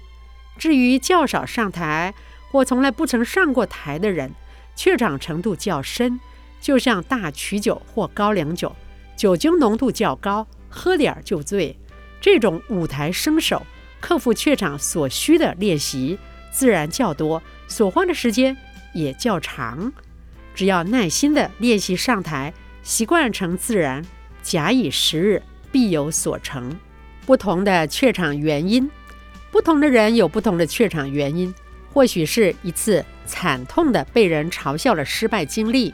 [0.57, 2.13] 至于较少上台
[2.49, 4.31] 或从来不曾上过台的人，
[4.77, 6.21] 怯场程度较深，
[6.61, 8.73] 就像大曲酒或高粱酒，
[9.17, 11.77] 酒精浓度较高，喝点儿就醉。
[12.21, 13.61] 这种舞台生手
[13.99, 16.17] 克服怯场所需的练习
[16.49, 18.55] 自然较多，所花的时间
[18.93, 19.91] 也较长。
[20.55, 24.01] 只要耐心地练习上台，习惯成自然，
[24.43, 26.77] 假以时日，必有所成。
[27.25, 28.87] 不同的怯场原因。
[29.49, 31.53] 不同的人有不同的怯场原因，
[31.93, 35.93] 或许是一次惨痛的被人嘲笑的失败经历，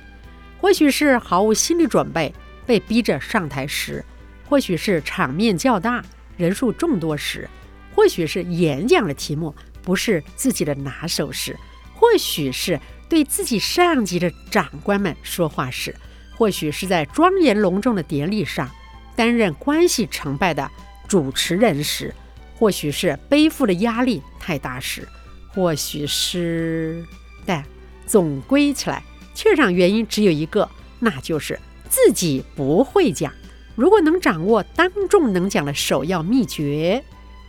[0.60, 2.34] 或许是毫无心理准备
[2.66, 4.04] 被逼着上台时，
[4.48, 6.02] 或许是场面较大、
[6.38, 7.50] 人数众多时，
[7.94, 11.54] 或许是演讲的题目不是自己的拿手时，
[11.94, 15.94] 或许是对自己上级的长官们说话时，
[16.40, 18.72] 或许是在庄严隆重的典礼上
[19.14, 20.72] 担任关系成败的
[21.06, 22.16] 主持人时。
[22.58, 25.06] 或许是背负的压力太大时，
[25.50, 27.06] 或许是，
[27.46, 27.64] 但
[28.06, 33.34] 总归起来，怯场原因只有一个，那就是自己不会讲。
[33.76, 37.04] 如果能掌握当众能讲的首要秘诀，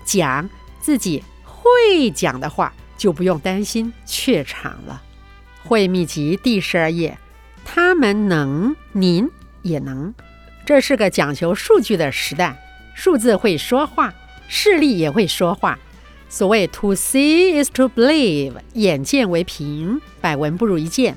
[0.05, 0.49] 讲
[0.81, 5.03] 自己会讲的话，就不用担心怯场了。
[5.65, 7.19] 会秘籍第十二页，
[7.65, 9.29] 他们能，您
[9.63, 10.15] 也能。
[10.65, 12.57] 这是个讲求数据的时代，
[12.95, 14.15] 数字会说话。
[14.49, 15.79] 视力也会说话。
[16.29, 21.17] 所谓 “to see is to believe”，眼见为凭，百闻不如一见。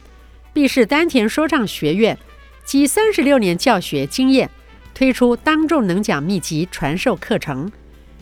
[0.53, 2.17] 必是丹田说唱学院
[2.63, 4.51] 集三十六年教学经验，
[4.93, 7.71] 推出当众能讲秘籍传授课程，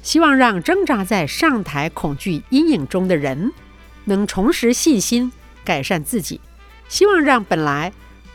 [0.02, 3.52] 希望让挣扎在上台恐惧阴影中的人
[4.06, 5.32] 能重拾信心，
[5.66, 6.40] 改善自己。
[6.88, 7.92] 希望让本来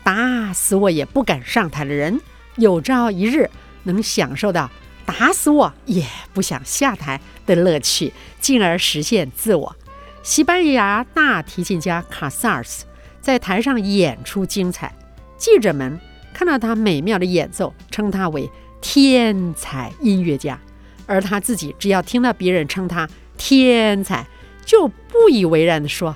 [0.07, 2.21] 打死我也不敢上台的人，
[2.55, 3.49] 有朝一日
[3.83, 4.71] 能享受到。
[5.05, 9.75] 打死我也不想下台的乐趣，进而实现自我。
[10.23, 12.85] 西班牙大提琴家卡萨尔斯
[13.19, 14.95] 在台上演出精彩，
[15.37, 15.99] 记者们
[16.33, 20.57] 看到他美妙的演奏，称他为天才音乐家，
[21.05, 24.25] 而他自己只要听到别人称他天才，
[24.63, 26.15] 就不以为然地说：“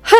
[0.00, 0.16] 哈，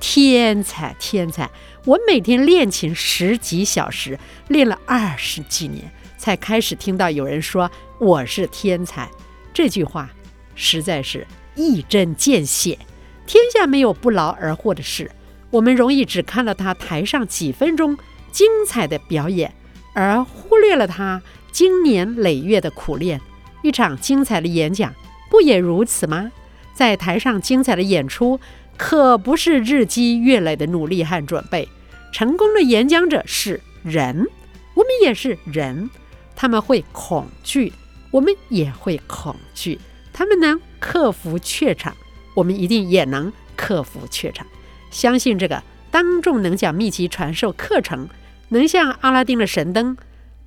[0.00, 1.50] 天才，天才！
[1.88, 9.08] 我每天练琴十几小时，练了二十几年。”才开始听到有人说我是天才，
[9.54, 10.10] 这句话
[10.54, 12.78] 实在是一针见血。
[13.26, 15.10] 天下没有不劳而获的事，
[15.50, 17.96] 我们容易只看到他台上几分钟
[18.30, 19.54] 精彩的表演，
[19.94, 23.18] 而忽略了他经年累月的苦练。
[23.62, 24.92] 一场精彩的演讲，
[25.30, 26.30] 不也如此吗？
[26.74, 28.38] 在台上精彩的演出，
[28.76, 31.66] 可不是日积月累的努力和准备。
[32.12, 34.26] 成功的演讲者是人，
[34.74, 35.88] 我们也是人，
[36.34, 37.72] 他们会恐惧，
[38.10, 39.78] 我们也会恐惧。
[40.12, 41.96] 他们能克服怯场，
[42.34, 44.46] 我们一定也能克服怯场。
[44.90, 48.08] 相信这个当众能讲秘籍传授课程，
[48.48, 49.96] 能像阿拉丁的神灯、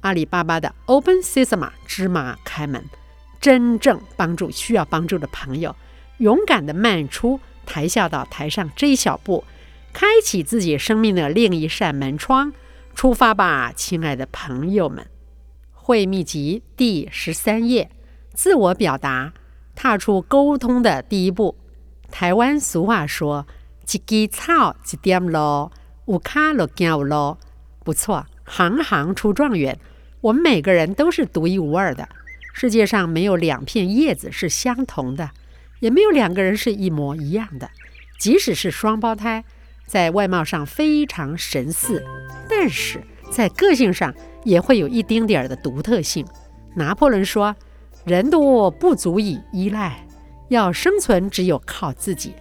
[0.02, 2.84] 阿里巴巴的 Open Sesame 芝麻开门，
[3.40, 5.76] 真正帮助需要帮助的朋友，
[6.18, 9.44] 勇敢地迈出台下到台上这一小步，
[9.94, 12.54] 开启自己生命的另一扇门窗。
[12.94, 15.08] 出发吧，亲爱的朋友们！
[15.72, 17.90] 会秘籍第十三页：
[18.34, 19.34] 自我表达，
[19.76, 21.58] 踏出沟通的第一步。
[22.10, 23.46] 台湾俗话说。
[23.94, 25.70] 一枝草，一点露，
[26.06, 27.36] 有卡就有路。
[27.84, 29.78] 不错，行行出状元。
[30.22, 32.08] 我们每个人都是独一无二的。
[32.54, 35.32] 世界上没有两片叶子是相同的，
[35.82, 37.70] 也没有两个人是一模一样的。
[38.18, 39.44] 即使是双胞胎，
[39.88, 42.04] 在外貌上非常神似，
[42.50, 44.14] 但是在个性上
[44.44, 46.26] 也会有一丁点儿的独特性。
[46.76, 47.56] 拿破仑说
[48.06, 50.08] ：“人多不足以依赖，
[50.50, 52.34] 要生存只有靠自己。”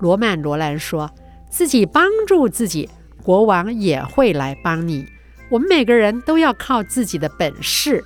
[0.00, 1.10] 罗曼·罗兰说
[1.50, 2.88] ：“自己帮助自己，
[3.22, 5.06] 国王也会来帮你。
[5.50, 8.02] 我们每个人都要靠自己的本事，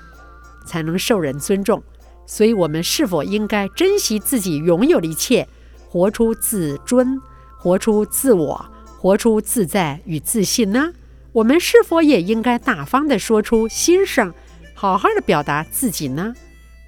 [0.67, 1.83] 才能受人尊重。
[2.27, 5.49] 所以，我们是否应该珍惜自己拥有的一切，
[5.89, 7.19] 活出自尊，
[7.57, 10.93] 活出自我，活出自在与自信呢？
[11.31, 14.35] 我们是否也应该大方地说出心声，
[14.75, 16.35] 好好的表达自己呢？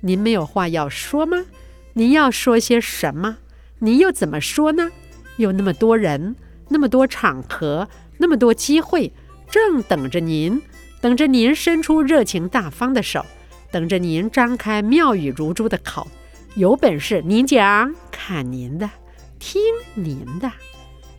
[0.01, 1.47] 您没有话要说吗？
[1.93, 3.39] 您要说些什么？”
[3.79, 4.91] 您又怎么说呢？
[5.37, 6.35] 有那么多人，
[6.69, 9.13] 那么多场合，那么多机会，
[9.49, 10.61] 正等着您，
[11.01, 13.25] 等着您伸出热情大方的手，
[13.71, 16.09] 等着您张开妙语如珠的口。
[16.57, 18.91] 有本事您讲，看您的，
[19.39, 19.63] 听
[19.95, 20.51] 您的。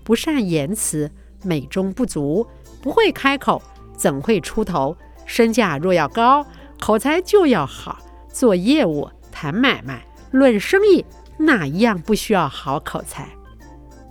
[0.04, 1.12] 不善言辞，
[1.44, 2.48] 美中不足，
[2.82, 3.62] 不会开口，
[3.96, 4.96] 怎会出头？
[5.26, 6.46] 身价若要高，
[6.80, 8.00] 口才就要好。
[8.32, 11.06] 做业务，谈买卖，论生意。
[11.38, 13.28] 哪一样不需要好口才？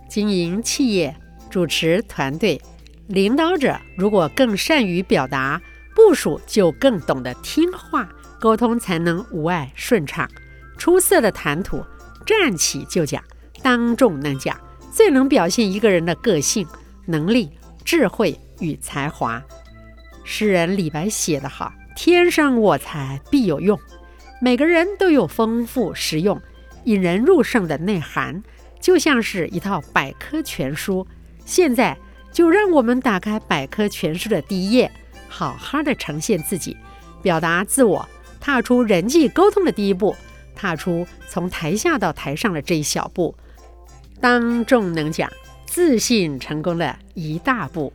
[0.09, 1.15] 经营企业、
[1.49, 2.61] 主持团队、
[3.07, 5.61] 领导者，如果更善于表达，
[5.95, 10.29] 部署就更懂得听话，沟通才能无碍顺畅。
[10.77, 11.83] 出色的谈吐，
[12.25, 13.23] 站起就讲，
[13.61, 14.59] 当众能讲，
[14.91, 16.67] 最能表现一个人的个性、
[17.05, 17.49] 能力、
[17.85, 19.41] 智慧与才华。
[20.23, 23.79] 诗人李白写得好：“天生我材必有用。”
[24.41, 26.39] 每个人都有丰富实用。
[26.85, 28.41] 引人入胜的内涵，
[28.79, 31.05] 就像是一套百科全书。
[31.45, 31.95] 现在
[32.31, 34.91] 就让我们打开百科全书的第一页，
[35.29, 36.75] 好好的呈现自己，
[37.21, 38.07] 表达自我，
[38.39, 40.15] 踏出人际沟通的第一步，
[40.55, 43.35] 踏出从台下到台上的这一小步，
[44.21, 45.27] 当众能讲，
[45.65, 47.91] 自信成功的一大步。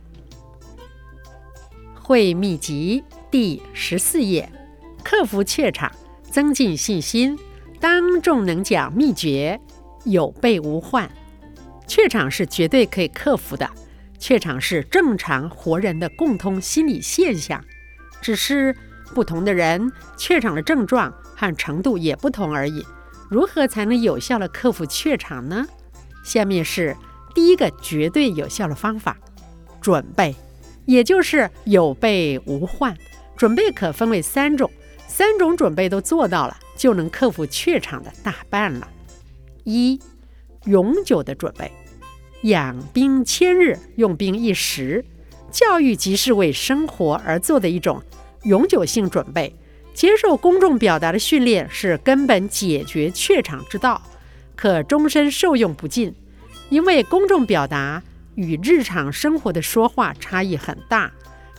[1.93, 4.51] 会秘籍第十四页，
[5.05, 5.89] 克服怯场，
[6.29, 7.39] 增进信心。
[7.79, 9.57] 当众能讲秘诀，
[10.03, 11.09] 有备无患。
[11.87, 13.69] 怯场是绝对可以克服的，
[14.19, 17.63] 怯场是正常活人的共通心理现象，
[18.21, 18.75] 只是
[19.15, 22.85] 不同的人怯场的症状和程度也不同而已。
[23.29, 25.65] 如何才能有效的克服怯场呢？
[26.27, 26.93] 下面是
[27.33, 29.17] 第一个绝对有效的方法：
[29.79, 30.35] 准备，
[30.85, 32.93] 也就是有备无患。
[33.37, 34.69] 准备可分为三种，
[35.07, 36.57] 三种准备都做到了。
[36.75, 38.87] 就能克服怯场的大半了。
[39.63, 39.99] 一，
[40.65, 41.71] 永久的准备，
[42.41, 45.05] 养兵千日，用兵一时。
[45.49, 48.03] 教育即是为生活而做的一种
[48.43, 49.55] 永久性准备。
[49.93, 53.99] 接受公众表达的训练是根本解决怯场之道，
[54.55, 56.13] 可终身受用不尽。
[56.69, 58.01] 因为公众表达
[58.35, 61.11] 与日常生活的说话差异很大，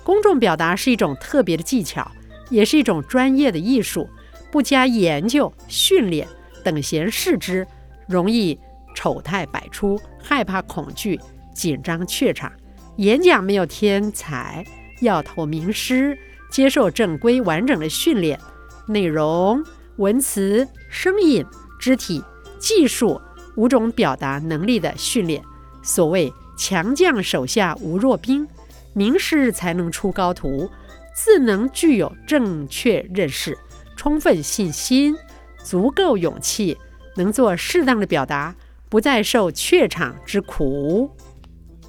[0.05, 2.11] 公众表达是一种特别的技巧，
[2.51, 4.09] 也是一种专业的艺术。
[4.51, 6.27] 不加研究、训练，
[6.65, 7.67] 等闲视之，
[8.09, 8.59] 容易
[8.95, 11.21] 丑态百出，害怕、恐惧、
[11.55, 12.51] 紧张、怯场。
[12.97, 14.65] 演讲没有天才，
[15.03, 16.19] 要投名师，
[16.51, 18.41] 接受正规完整的训练，
[18.87, 19.63] 内容、
[19.97, 21.45] 文词、声音、
[21.79, 22.25] 肢体、
[22.59, 23.21] 技术
[23.59, 25.43] 五种表达能力的训练。
[25.83, 28.47] 所谓强将手下无弱兵，
[28.93, 30.71] 名师才能出高徒，
[31.13, 33.59] 自能具有正确认识。
[33.97, 35.17] 充分信心，
[35.65, 36.79] 足够勇气，
[37.17, 38.55] 能做适当的表达，
[38.89, 41.11] 不再受怯场之苦。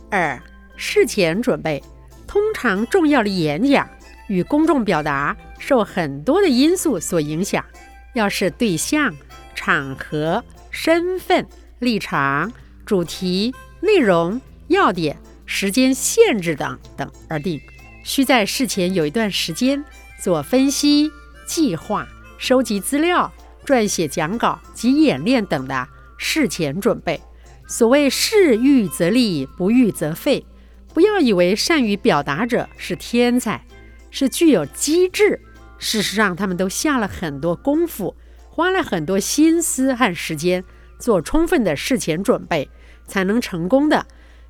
[0.09, 0.41] 二、
[0.75, 1.81] 事前准备。
[2.25, 3.89] 通常重要的演讲
[4.27, 7.65] 与公众表达受很多的因素所影响，
[8.13, 9.15] 要是对象、
[9.55, 11.47] 场合、身份、
[11.79, 12.51] 立场、
[12.85, 17.59] 主题、内容、要点、时间限制等等而定，
[18.03, 19.83] 需在事前有一段时间
[20.21, 21.11] 做分析、
[21.47, 22.07] 计划、
[22.37, 23.31] 收集资料、
[23.65, 27.21] 撰写讲稿及演练等的事前准备。
[27.67, 30.45] 所谓事预则立，不预则废。
[30.93, 33.63] 不要以为善于表达者是天才，
[34.09, 35.39] 是具有机智。
[35.77, 38.15] 事实上，他们都下了很多功夫，
[38.49, 40.63] 花了很多心思和时间，
[40.99, 42.69] 做充分的事前准备，
[43.07, 44.05] 才能成功的。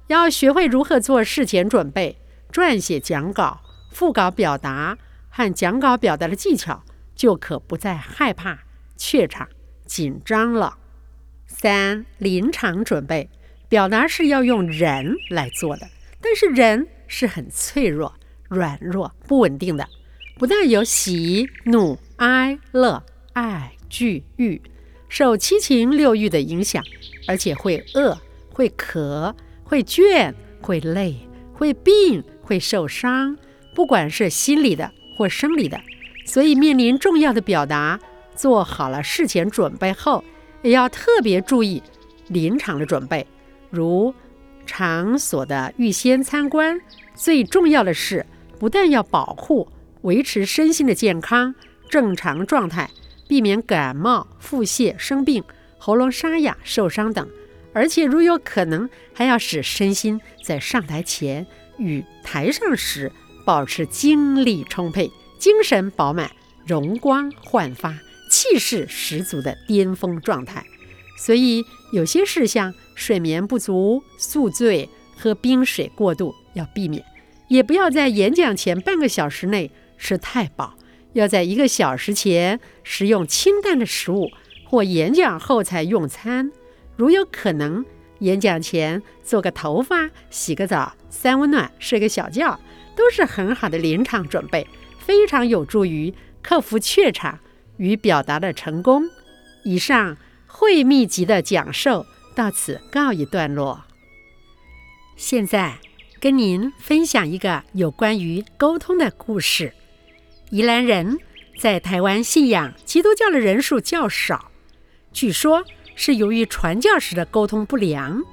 [0.08, 2.18] 要学会如何做事前准备，
[2.52, 4.98] 撰写讲稿、副稿表达
[5.30, 6.84] 和讲稿表达的技巧，
[7.16, 8.60] 就可不再害怕、
[8.98, 9.48] 怯场、
[9.86, 10.78] 紧张了。
[11.46, 13.30] 三、临场准备，
[13.68, 15.88] 表达是要用人来做的。
[16.22, 18.14] 但是人是很脆弱、
[18.50, 19.88] 软弱、不稳定的，
[20.38, 24.62] 不但有喜怒哀乐、爱惧欲，
[25.10, 26.82] 受七情六欲的影响，
[27.28, 28.18] 而且会饿、
[28.54, 29.36] 会渴、
[29.66, 31.18] 会倦、会累、
[31.54, 33.38] 会病、会受伤，
[33.76, 35.78] 不管是心理的或生理的。
[36.26, 38.00] 所以面临重要的表达，
[38.36, 40.24] 做好了事前准备后，
[40.62, 41.84] 也要特别注意
[42.28, 43.28] 临场的准备，
[43.70, 44.14] 如。
[44.72, 46.80] 场所的预先参观，
[47.16, 48.24] 最重要的是，
[48.60, 49.68] 不但要保护、
[50.02, 51.56] 维持身心的健康、
[51.90, 52.88] 正常状态，
[53.30, 55.42] 避免感冒、腹泻、生病、
[55.78, 57.30] 喉咙沙哑、受伤等，
[57.72, 61.46] 而且如有可能，还要使身心在上台前
[61.78, 63.10] 与台上时
[63.46, 66.32] 保持精力充沛、精神饱满、
[66.66, 67.98] 容光焕发、
[68.30, 70.66] 气势十足的巅峰状态。
[71.18, 71.64] 所以，
[71.94, 72.74] 有些事项。
[73.00, 77.02] 睡眠不足、宿醉、喝冰水过度要避免，
[77.48, 80.76] 也不要在演讲前半个小时内吃太饱，
[81.20, 84.30] 要在一个小时前食用清淡的食物，
[84.66, 86.52] 或演讲后才用餐。
[86.96, 87.86] 如有可能，
[88.20, 92.60] 演讲前做个头发、洗个澡、三温暖、睡个小觉，
[92.96, 94.68] 都是很好的临场准备，
[95.00, 97.40] 非常有助于克服怯场
[97.78, 99.04] 与表达的成功。
[99.64, 100.18] 以上
[100.48, 102.06] 会秘籍的讲授。
[102.36, 103.84] 到此告一段落。
[105.18, 105.80] 现在
[106.22, 109.74] 跟您分享一个有关于沟通的故事。
[110.52, 111.20] 宜兰人
[111.60, 114.50] 在台湾信仰基督教的人数较少，
[115.14, 115.64] 据说
[115.96, 118.24] 是由于传教时的沟通不良。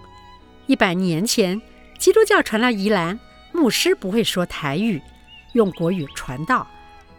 [0.67, 1.61] 一百年前，
[1.99, 3.21] 基督教传到宜兰，
[3.53, 5.03] 牧师不会说台语，
[5.53, 6.67] 用国语传道，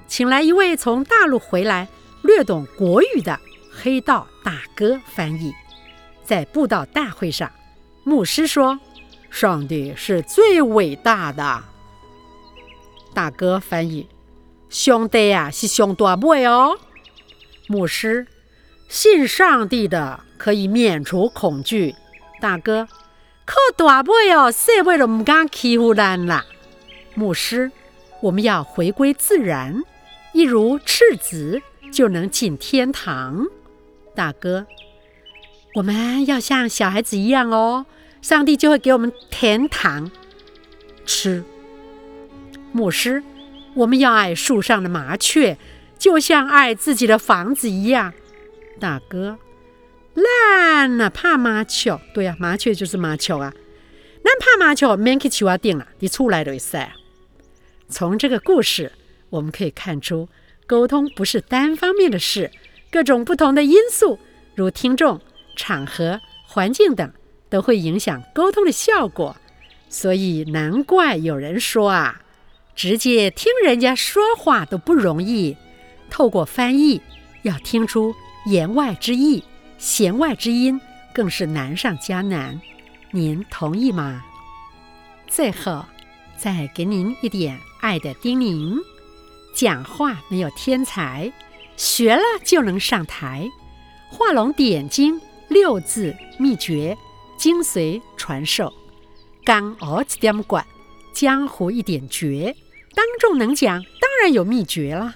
[0.07, 1.87] 请来一位从大陆回来、
[2.23, 3.39] 略懂国语的
[3.71, 5.53] 黑道大哥翻译。
[6.23, 7.51] 在布道大会上，
[8.03, 8.79] 牧师说
[9.29, 11.63] ：“上帝是最伟大的。”
[13.13, 14.07] 大哥翻译
[14.69, 16.79] ：“兄弟呀，是上大伟哦。”
[17.67, 18.27] 牧师
[18.87, 21.95] ：“信上帝的可以免除恐惧。”
[22.41, 22.87] 大哥
[23.45, 26.45] ：“靠大伯哦，社会都唔敢欺负人啦。”
[27.15, 27.71] 牧师
[28.21, 29.83] ：“我们要回归自然，
[30.33, 31.61] 一如赤子
[31.91, 33.45] 就能进天堂。”
[34.15, 34.67] 大哥。
[35.75, 37.85] 我们要像小孩子一样哦，
[38.21, 40.09] 上帝就会给我们甜糖
[41.05, 41.43] 吃。
[42.71, 43.23] 牧师，
[43.77, 45.57] 我们要爱树上的麻雀，
[45.99, 48.11] 就像爱自己的房子一样。
[48.79, 49.37] 大哥，
[50.15, 51.99] 烂了怕麻雀？
[52.11, 53.53] 对呀，麻雀就是麻雀啊。
[54.23, 56.79] 那怕麻雀，免去树啊顶了，你出来都会死。
[57.87, 58.91] 从这个故事，
[59.29, 60.27] 我们可以看出，
[60.65, 62.49] 沟通不是单方面的事，
[62.91, 64.19] 各种不同的因素，
[64.55, 65.21] 如听众。
[65.55, 67.11] 场合、环境等
[67.49, 69.35] 都会影响沟通的效果，
[69.89, 72.21] 所以难怪有人说啊，
[72.77, 75.57] 直接听人家说话都不容易，
[76.11, 77.01] 透过翻译
[77.41, 78.13] 要听出
[78.45, 79.43] 言外之意、
[79.79, 80.79] 弦外之音，
[81.11, 82.61] 更是难上加难。
[83.09, 84.23] 您同意吗？
[85.27, 85.83] 最后
[86.37, 88.79] 再给您一点爱的叮咛：
[89.55, 91.33] 讲话没有天才，
[91.75, 93.49] 学了就能上台，
[94.11, 95.19] 画龙点睛。
[95.47, 96.95] 六字秘诀，
[97.37, 98.71] 精髓传授，
[99.45, 100.63] 刚熬一点管，
[101.13, 102.53] 江湖一点绝。
[102.97, 105.13] 当众能讲，当然有秘诀了。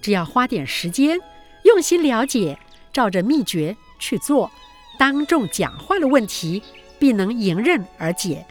[0.00, 1.18] 只要花点时间，
[1.64, 2.56] 用心了解，
[2.92, 4.48] 照着秘诀去做，
[4.96, 6.62] 当众讲话的问题
[7.00, 8.46] 必能迎刃而解，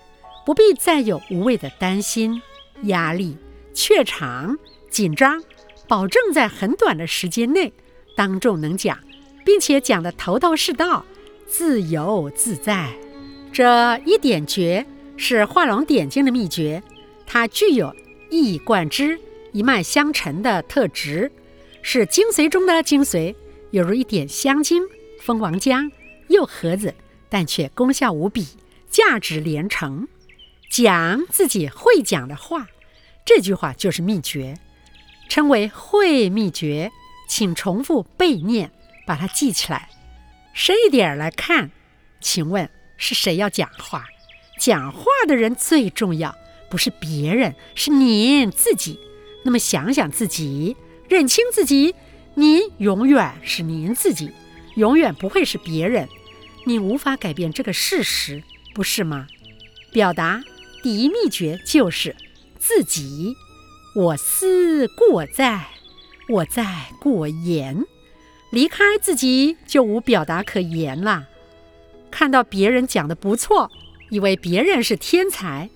[0.46, 2.42] 不必再有无谓的担心、
[2.82, 3.38] 压力、
[3.74, 4.58] 怯场、
[4.90, 5.42] 紧张，
[5.88, 7.72] 保证在很短的时间内
[8.18, 9.00] 当众能讲，
[9.46, 11.06] 并且讲得头头是道。
[11.48, 12.94] 自由自在，
[13.54, 16.84] 这一点诀是画龙点睛的秘诀，
[17.26, 17.96] 它具有
[18.30, 19.20] 一以贯之、
[19.52, 21.32] 一脉相承的特质，
[21.82, 23.36] 是精髓中的精髓，
[23.72, 24.84] 犹如一点香精、
[25.22, 25.92] 蜂王浆，
[26.30, 26.94] 又盒子，
[27.30, 28.48] 但却功效无比，
[28.90, 30.08] 价值连城。
[30.70, 32.68] 讲自己会讲的话，
[33.26, 34.58] 这句话就是秘诀，
[35.30, 36.92] 称为会秘诀。
[37.28, 38.72] 请重复背念，
[39.08, 39.90] 把它记起来。
[40.54, 41.72] 深一点来看，
[42.22, 44.06] 请问是谁要讲话？
[44.60, 46.36] 讲话的人最重要，
[46.76, 49.00] 不是别人，是您自己。
[49.46, 50.76] 那么想想自己，
[51.08, 51.96] 认清自己，
[52.34, 54.30] 您永远是您自己，
[54.76, 56.10] 永远不会是别人。
[56.66, 59.26] 你无法改变这个事实，不是吗？
[59.94, 60.44] 表达
[60.84, 62.14] 第一秘诀就是
[62.60, 63.38] 自己。
[63.96, 65.68] 我思故我在，
[66.28, 67.86] 我在故我言。
[68.50, 71.30] 离开自己，就无表达可言了。
[72.12, 73.72] 看到别人讲的不错。
[74.12, 75.72] 以为别人是天才，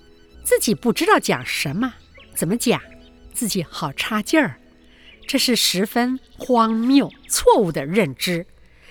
[0.50, 1.93] 自己不知道讲什么，
[2.34, 2.82] 怎么讲，
[3.32, 4.60] 自己好差劲儿，
[5.28, 8.47] 这是十分荒谬、错误的认知。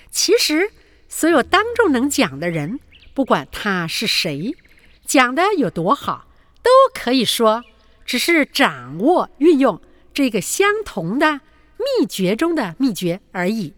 [0.09, 0.71] 其实，
[1.09, 2.79] 所有当众能讲的人，
[3.13, 4.55] 不管他是谁，
[5.03, 6.29] 讲的有多好，
[6.63, 7.65] 都可以说，
[8.05, 9.81] 只是掌握运用
[10.13, 11.41] 这个相同的
[11.75, 13.73] 秘诀中的秘诀而已。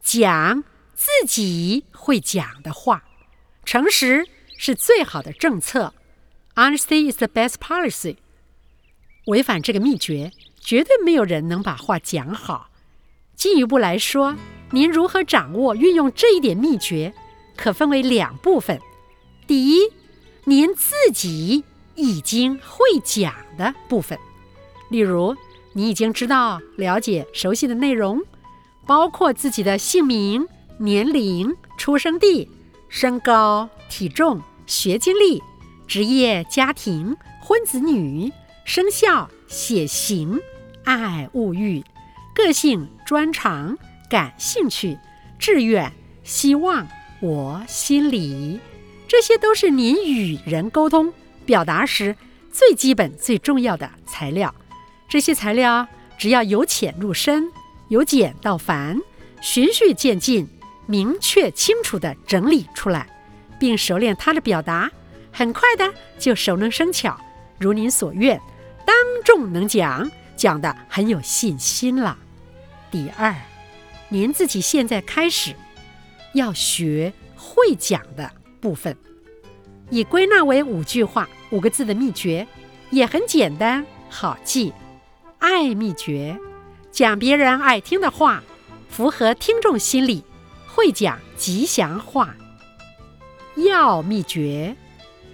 [0.00, 3.04] 讲自己会讲的话，
[3.66, 4.26] 诚实。
[4.64, 5.92] 是最好的政策
[6.54, 8.16] ，Honesty is the best policy。
[9.26, 12.68] 违反这个秘诀，绝对没有人能把话讲好。
[13.34, 14.36] 进一步来说，
[14.70, 17.14] 您如何掌握、运用这一点秘诀，
[17.56, 18.80] 可分为两部分。
[19.46, 19.80] 第一，
[20.44, 24.18] 您自己已经会讲的部分，
[24.90, 25.36] 例如
[25.72, 28.20] 你已经知道、了解、熟悉的内容，
[28.86, 30.46] 包括自己的姓名、
[30.78, 32.48] 年龄、出生地、
[32.88, 34.42] 身高、体重。
[34.64, 35.42] 学经历、
[35.92, 38.32] 职业、家庭、婚子女、
[38.64, 40.40] 生肖、血型、
[40.84, 41.84] 爱物欲、
[42.34, 43.76] 个性、专长、
[44.08, 44.96] 感兴趣、
[45.38, 45.92] 志愿、
[46.24, 46.88] 希望、
[47.20, 48.58] 我心里，
[49.06, 51.12] 这些都是您与人沟通
[51.44, 52.16] 表达时
[52.50, 54.54] 最基本、最重要的材料。
[55.10, 55.86] 这些材料
[56.16, 57.52] 只要由浅入深，
[57.88, 58.98] 由简到繁，
[59.42, 60.48] 循序渐进，
[60.86, 63.06] 明确清楚地整理出来。
[63.58, 64.90] 并熟练他的表达，
[65.32, 67.18] 很快的就熟能生巧，
[67.58, 68.38] 如您所愿，
[68.84, 72.18] 当众能讲，讲的很有信心了。
[72.90, 73.34] 第二，
[74.10, 75.54] 您自己现在开始
[76.34, 78.30] 要学会讲的
[78.60, 78.94] 部分，
[79.88, 82.46] 以归纳为五句话、五个字的秘诀，
[82.90, 84.72] 也很简单好记。
[85.38, 86.38] 爱秘诀，
[86.90, 88.42] 讲别人爱听的话，
[88.88, 90.22] 符合听众心理，
[90.66, 92.36] 会讲吉祥话。
[93.56, 94.76] 要秘诀，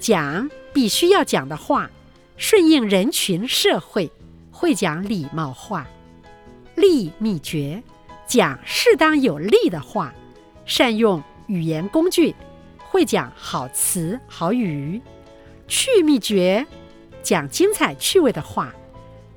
[0.01, 1.91] 讲必须要讲的话，
[2.37, 4.11] 顺应人群社会，
[4.51, 5.87] 会讲礼貌话。
[6.77, 7.83] 利秘诀，
[8.27, 10.13] 讲适当有利的话，
[10.65, 12.35] 善用语言工具，
[12.79, 15.01] 会讲好词好语。
[15.67, 16.65] 趣秘诀，
[17.23, 18.73] 讲精彩趣味的话，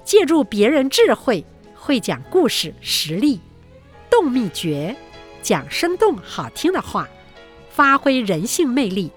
[0.04, 1.44] 借助别人智慧，
[1.76, 3.40] 会讲故事实例。
[4.10, 4.96] 动秘诀，
[5.42, 7.08] 讲生动好听的话。
[7.74, 9.10] 发挥人性魅力，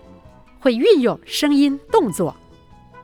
[0.65, 2.35] 会运用声音、动作。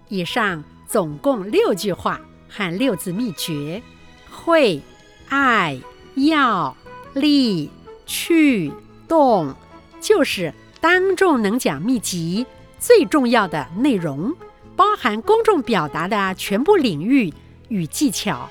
[0.08, 3.82] 以上总共六句话和六字秘诀：
[4.30, 4.80] 会、
[5.28, 5.78] 爱、
[6.14, 6.74] 要、
[7.12, 7.68] 力、
[8.06, 8.72] 去、
[9.06, 9.54] 动，
[10.00, 12.46] 就是当众能讲秘籍
[12.78, 14.34] 最重要的内容，
[14.74, 17.30] 包含公众表达的全部领域
[17.68, 18.48] 与技巧。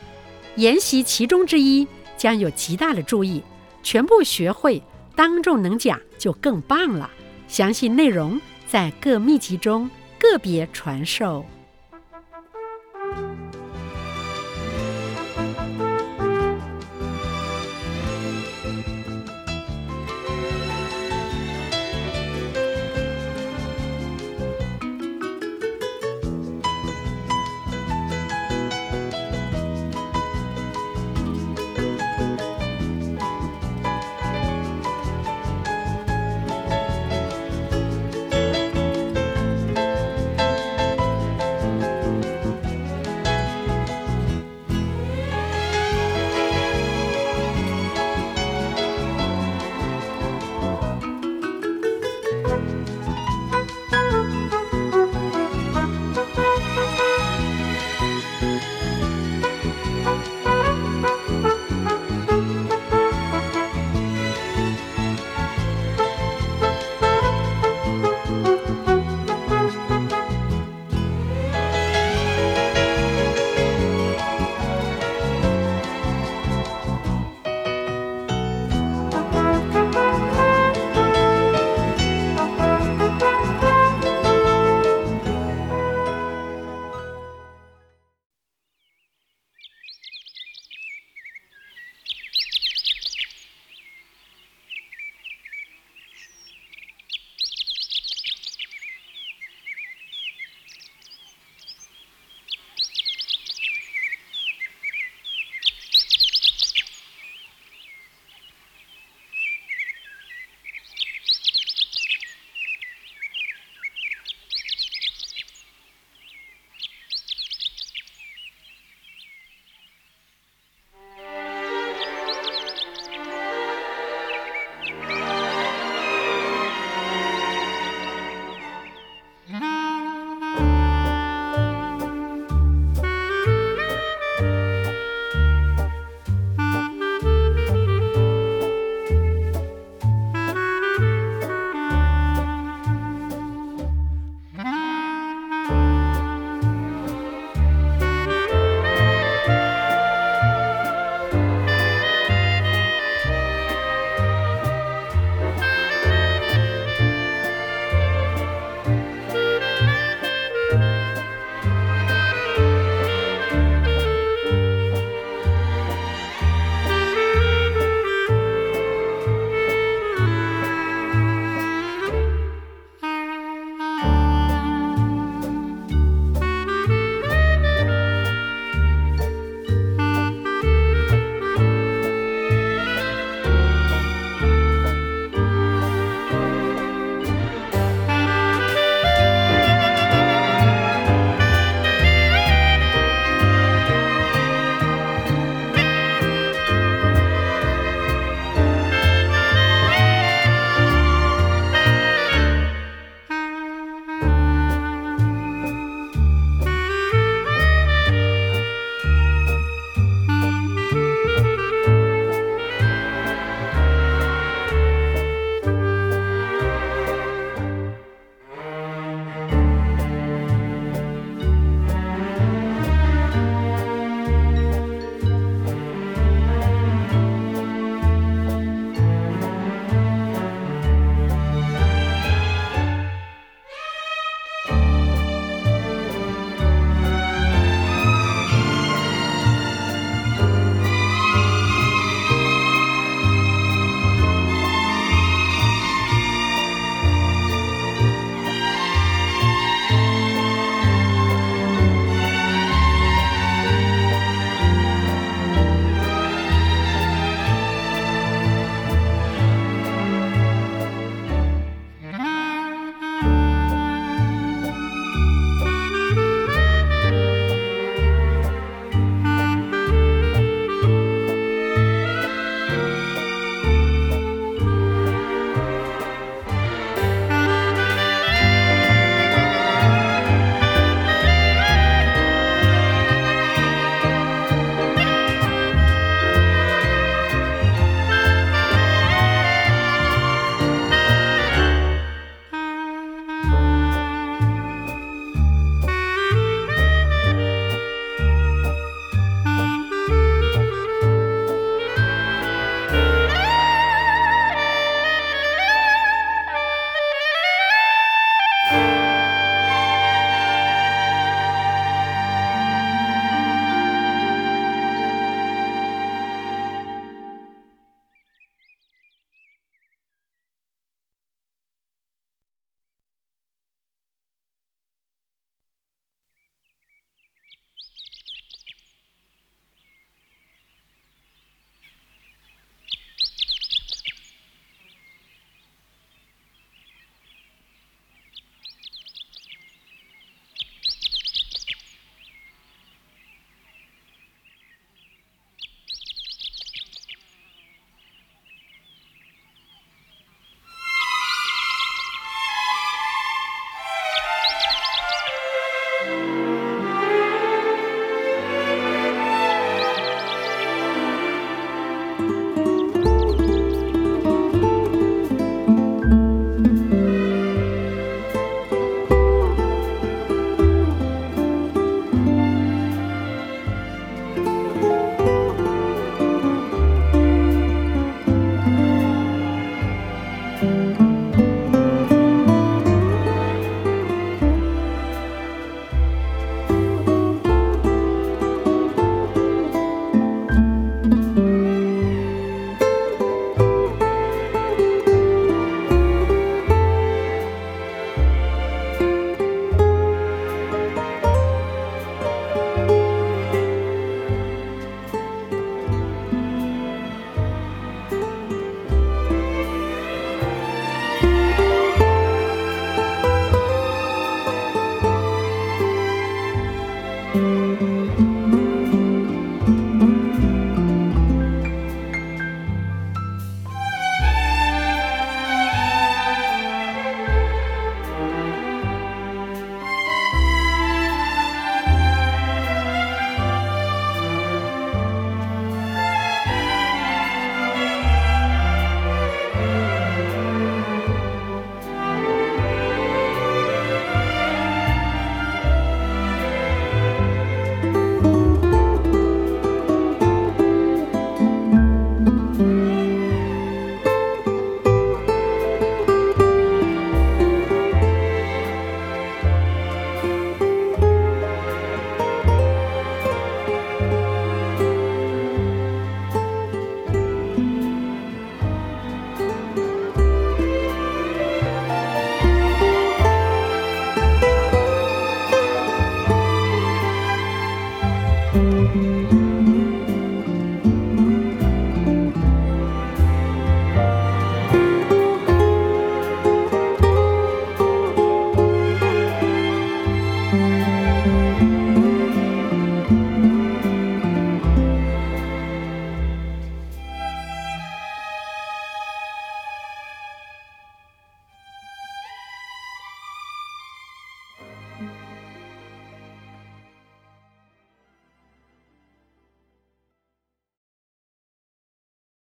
[0.58, 3.42] 研习其中之一，将有极大的注意，
[3.82, 4.84] 全部学会。
[5.16, 7.10] 当众能讲就更棒了。
[7.48, 8.40] 详细内容
[8.70, 9.90] 在各秘籍中
[10.20, 11.44] 个别传授。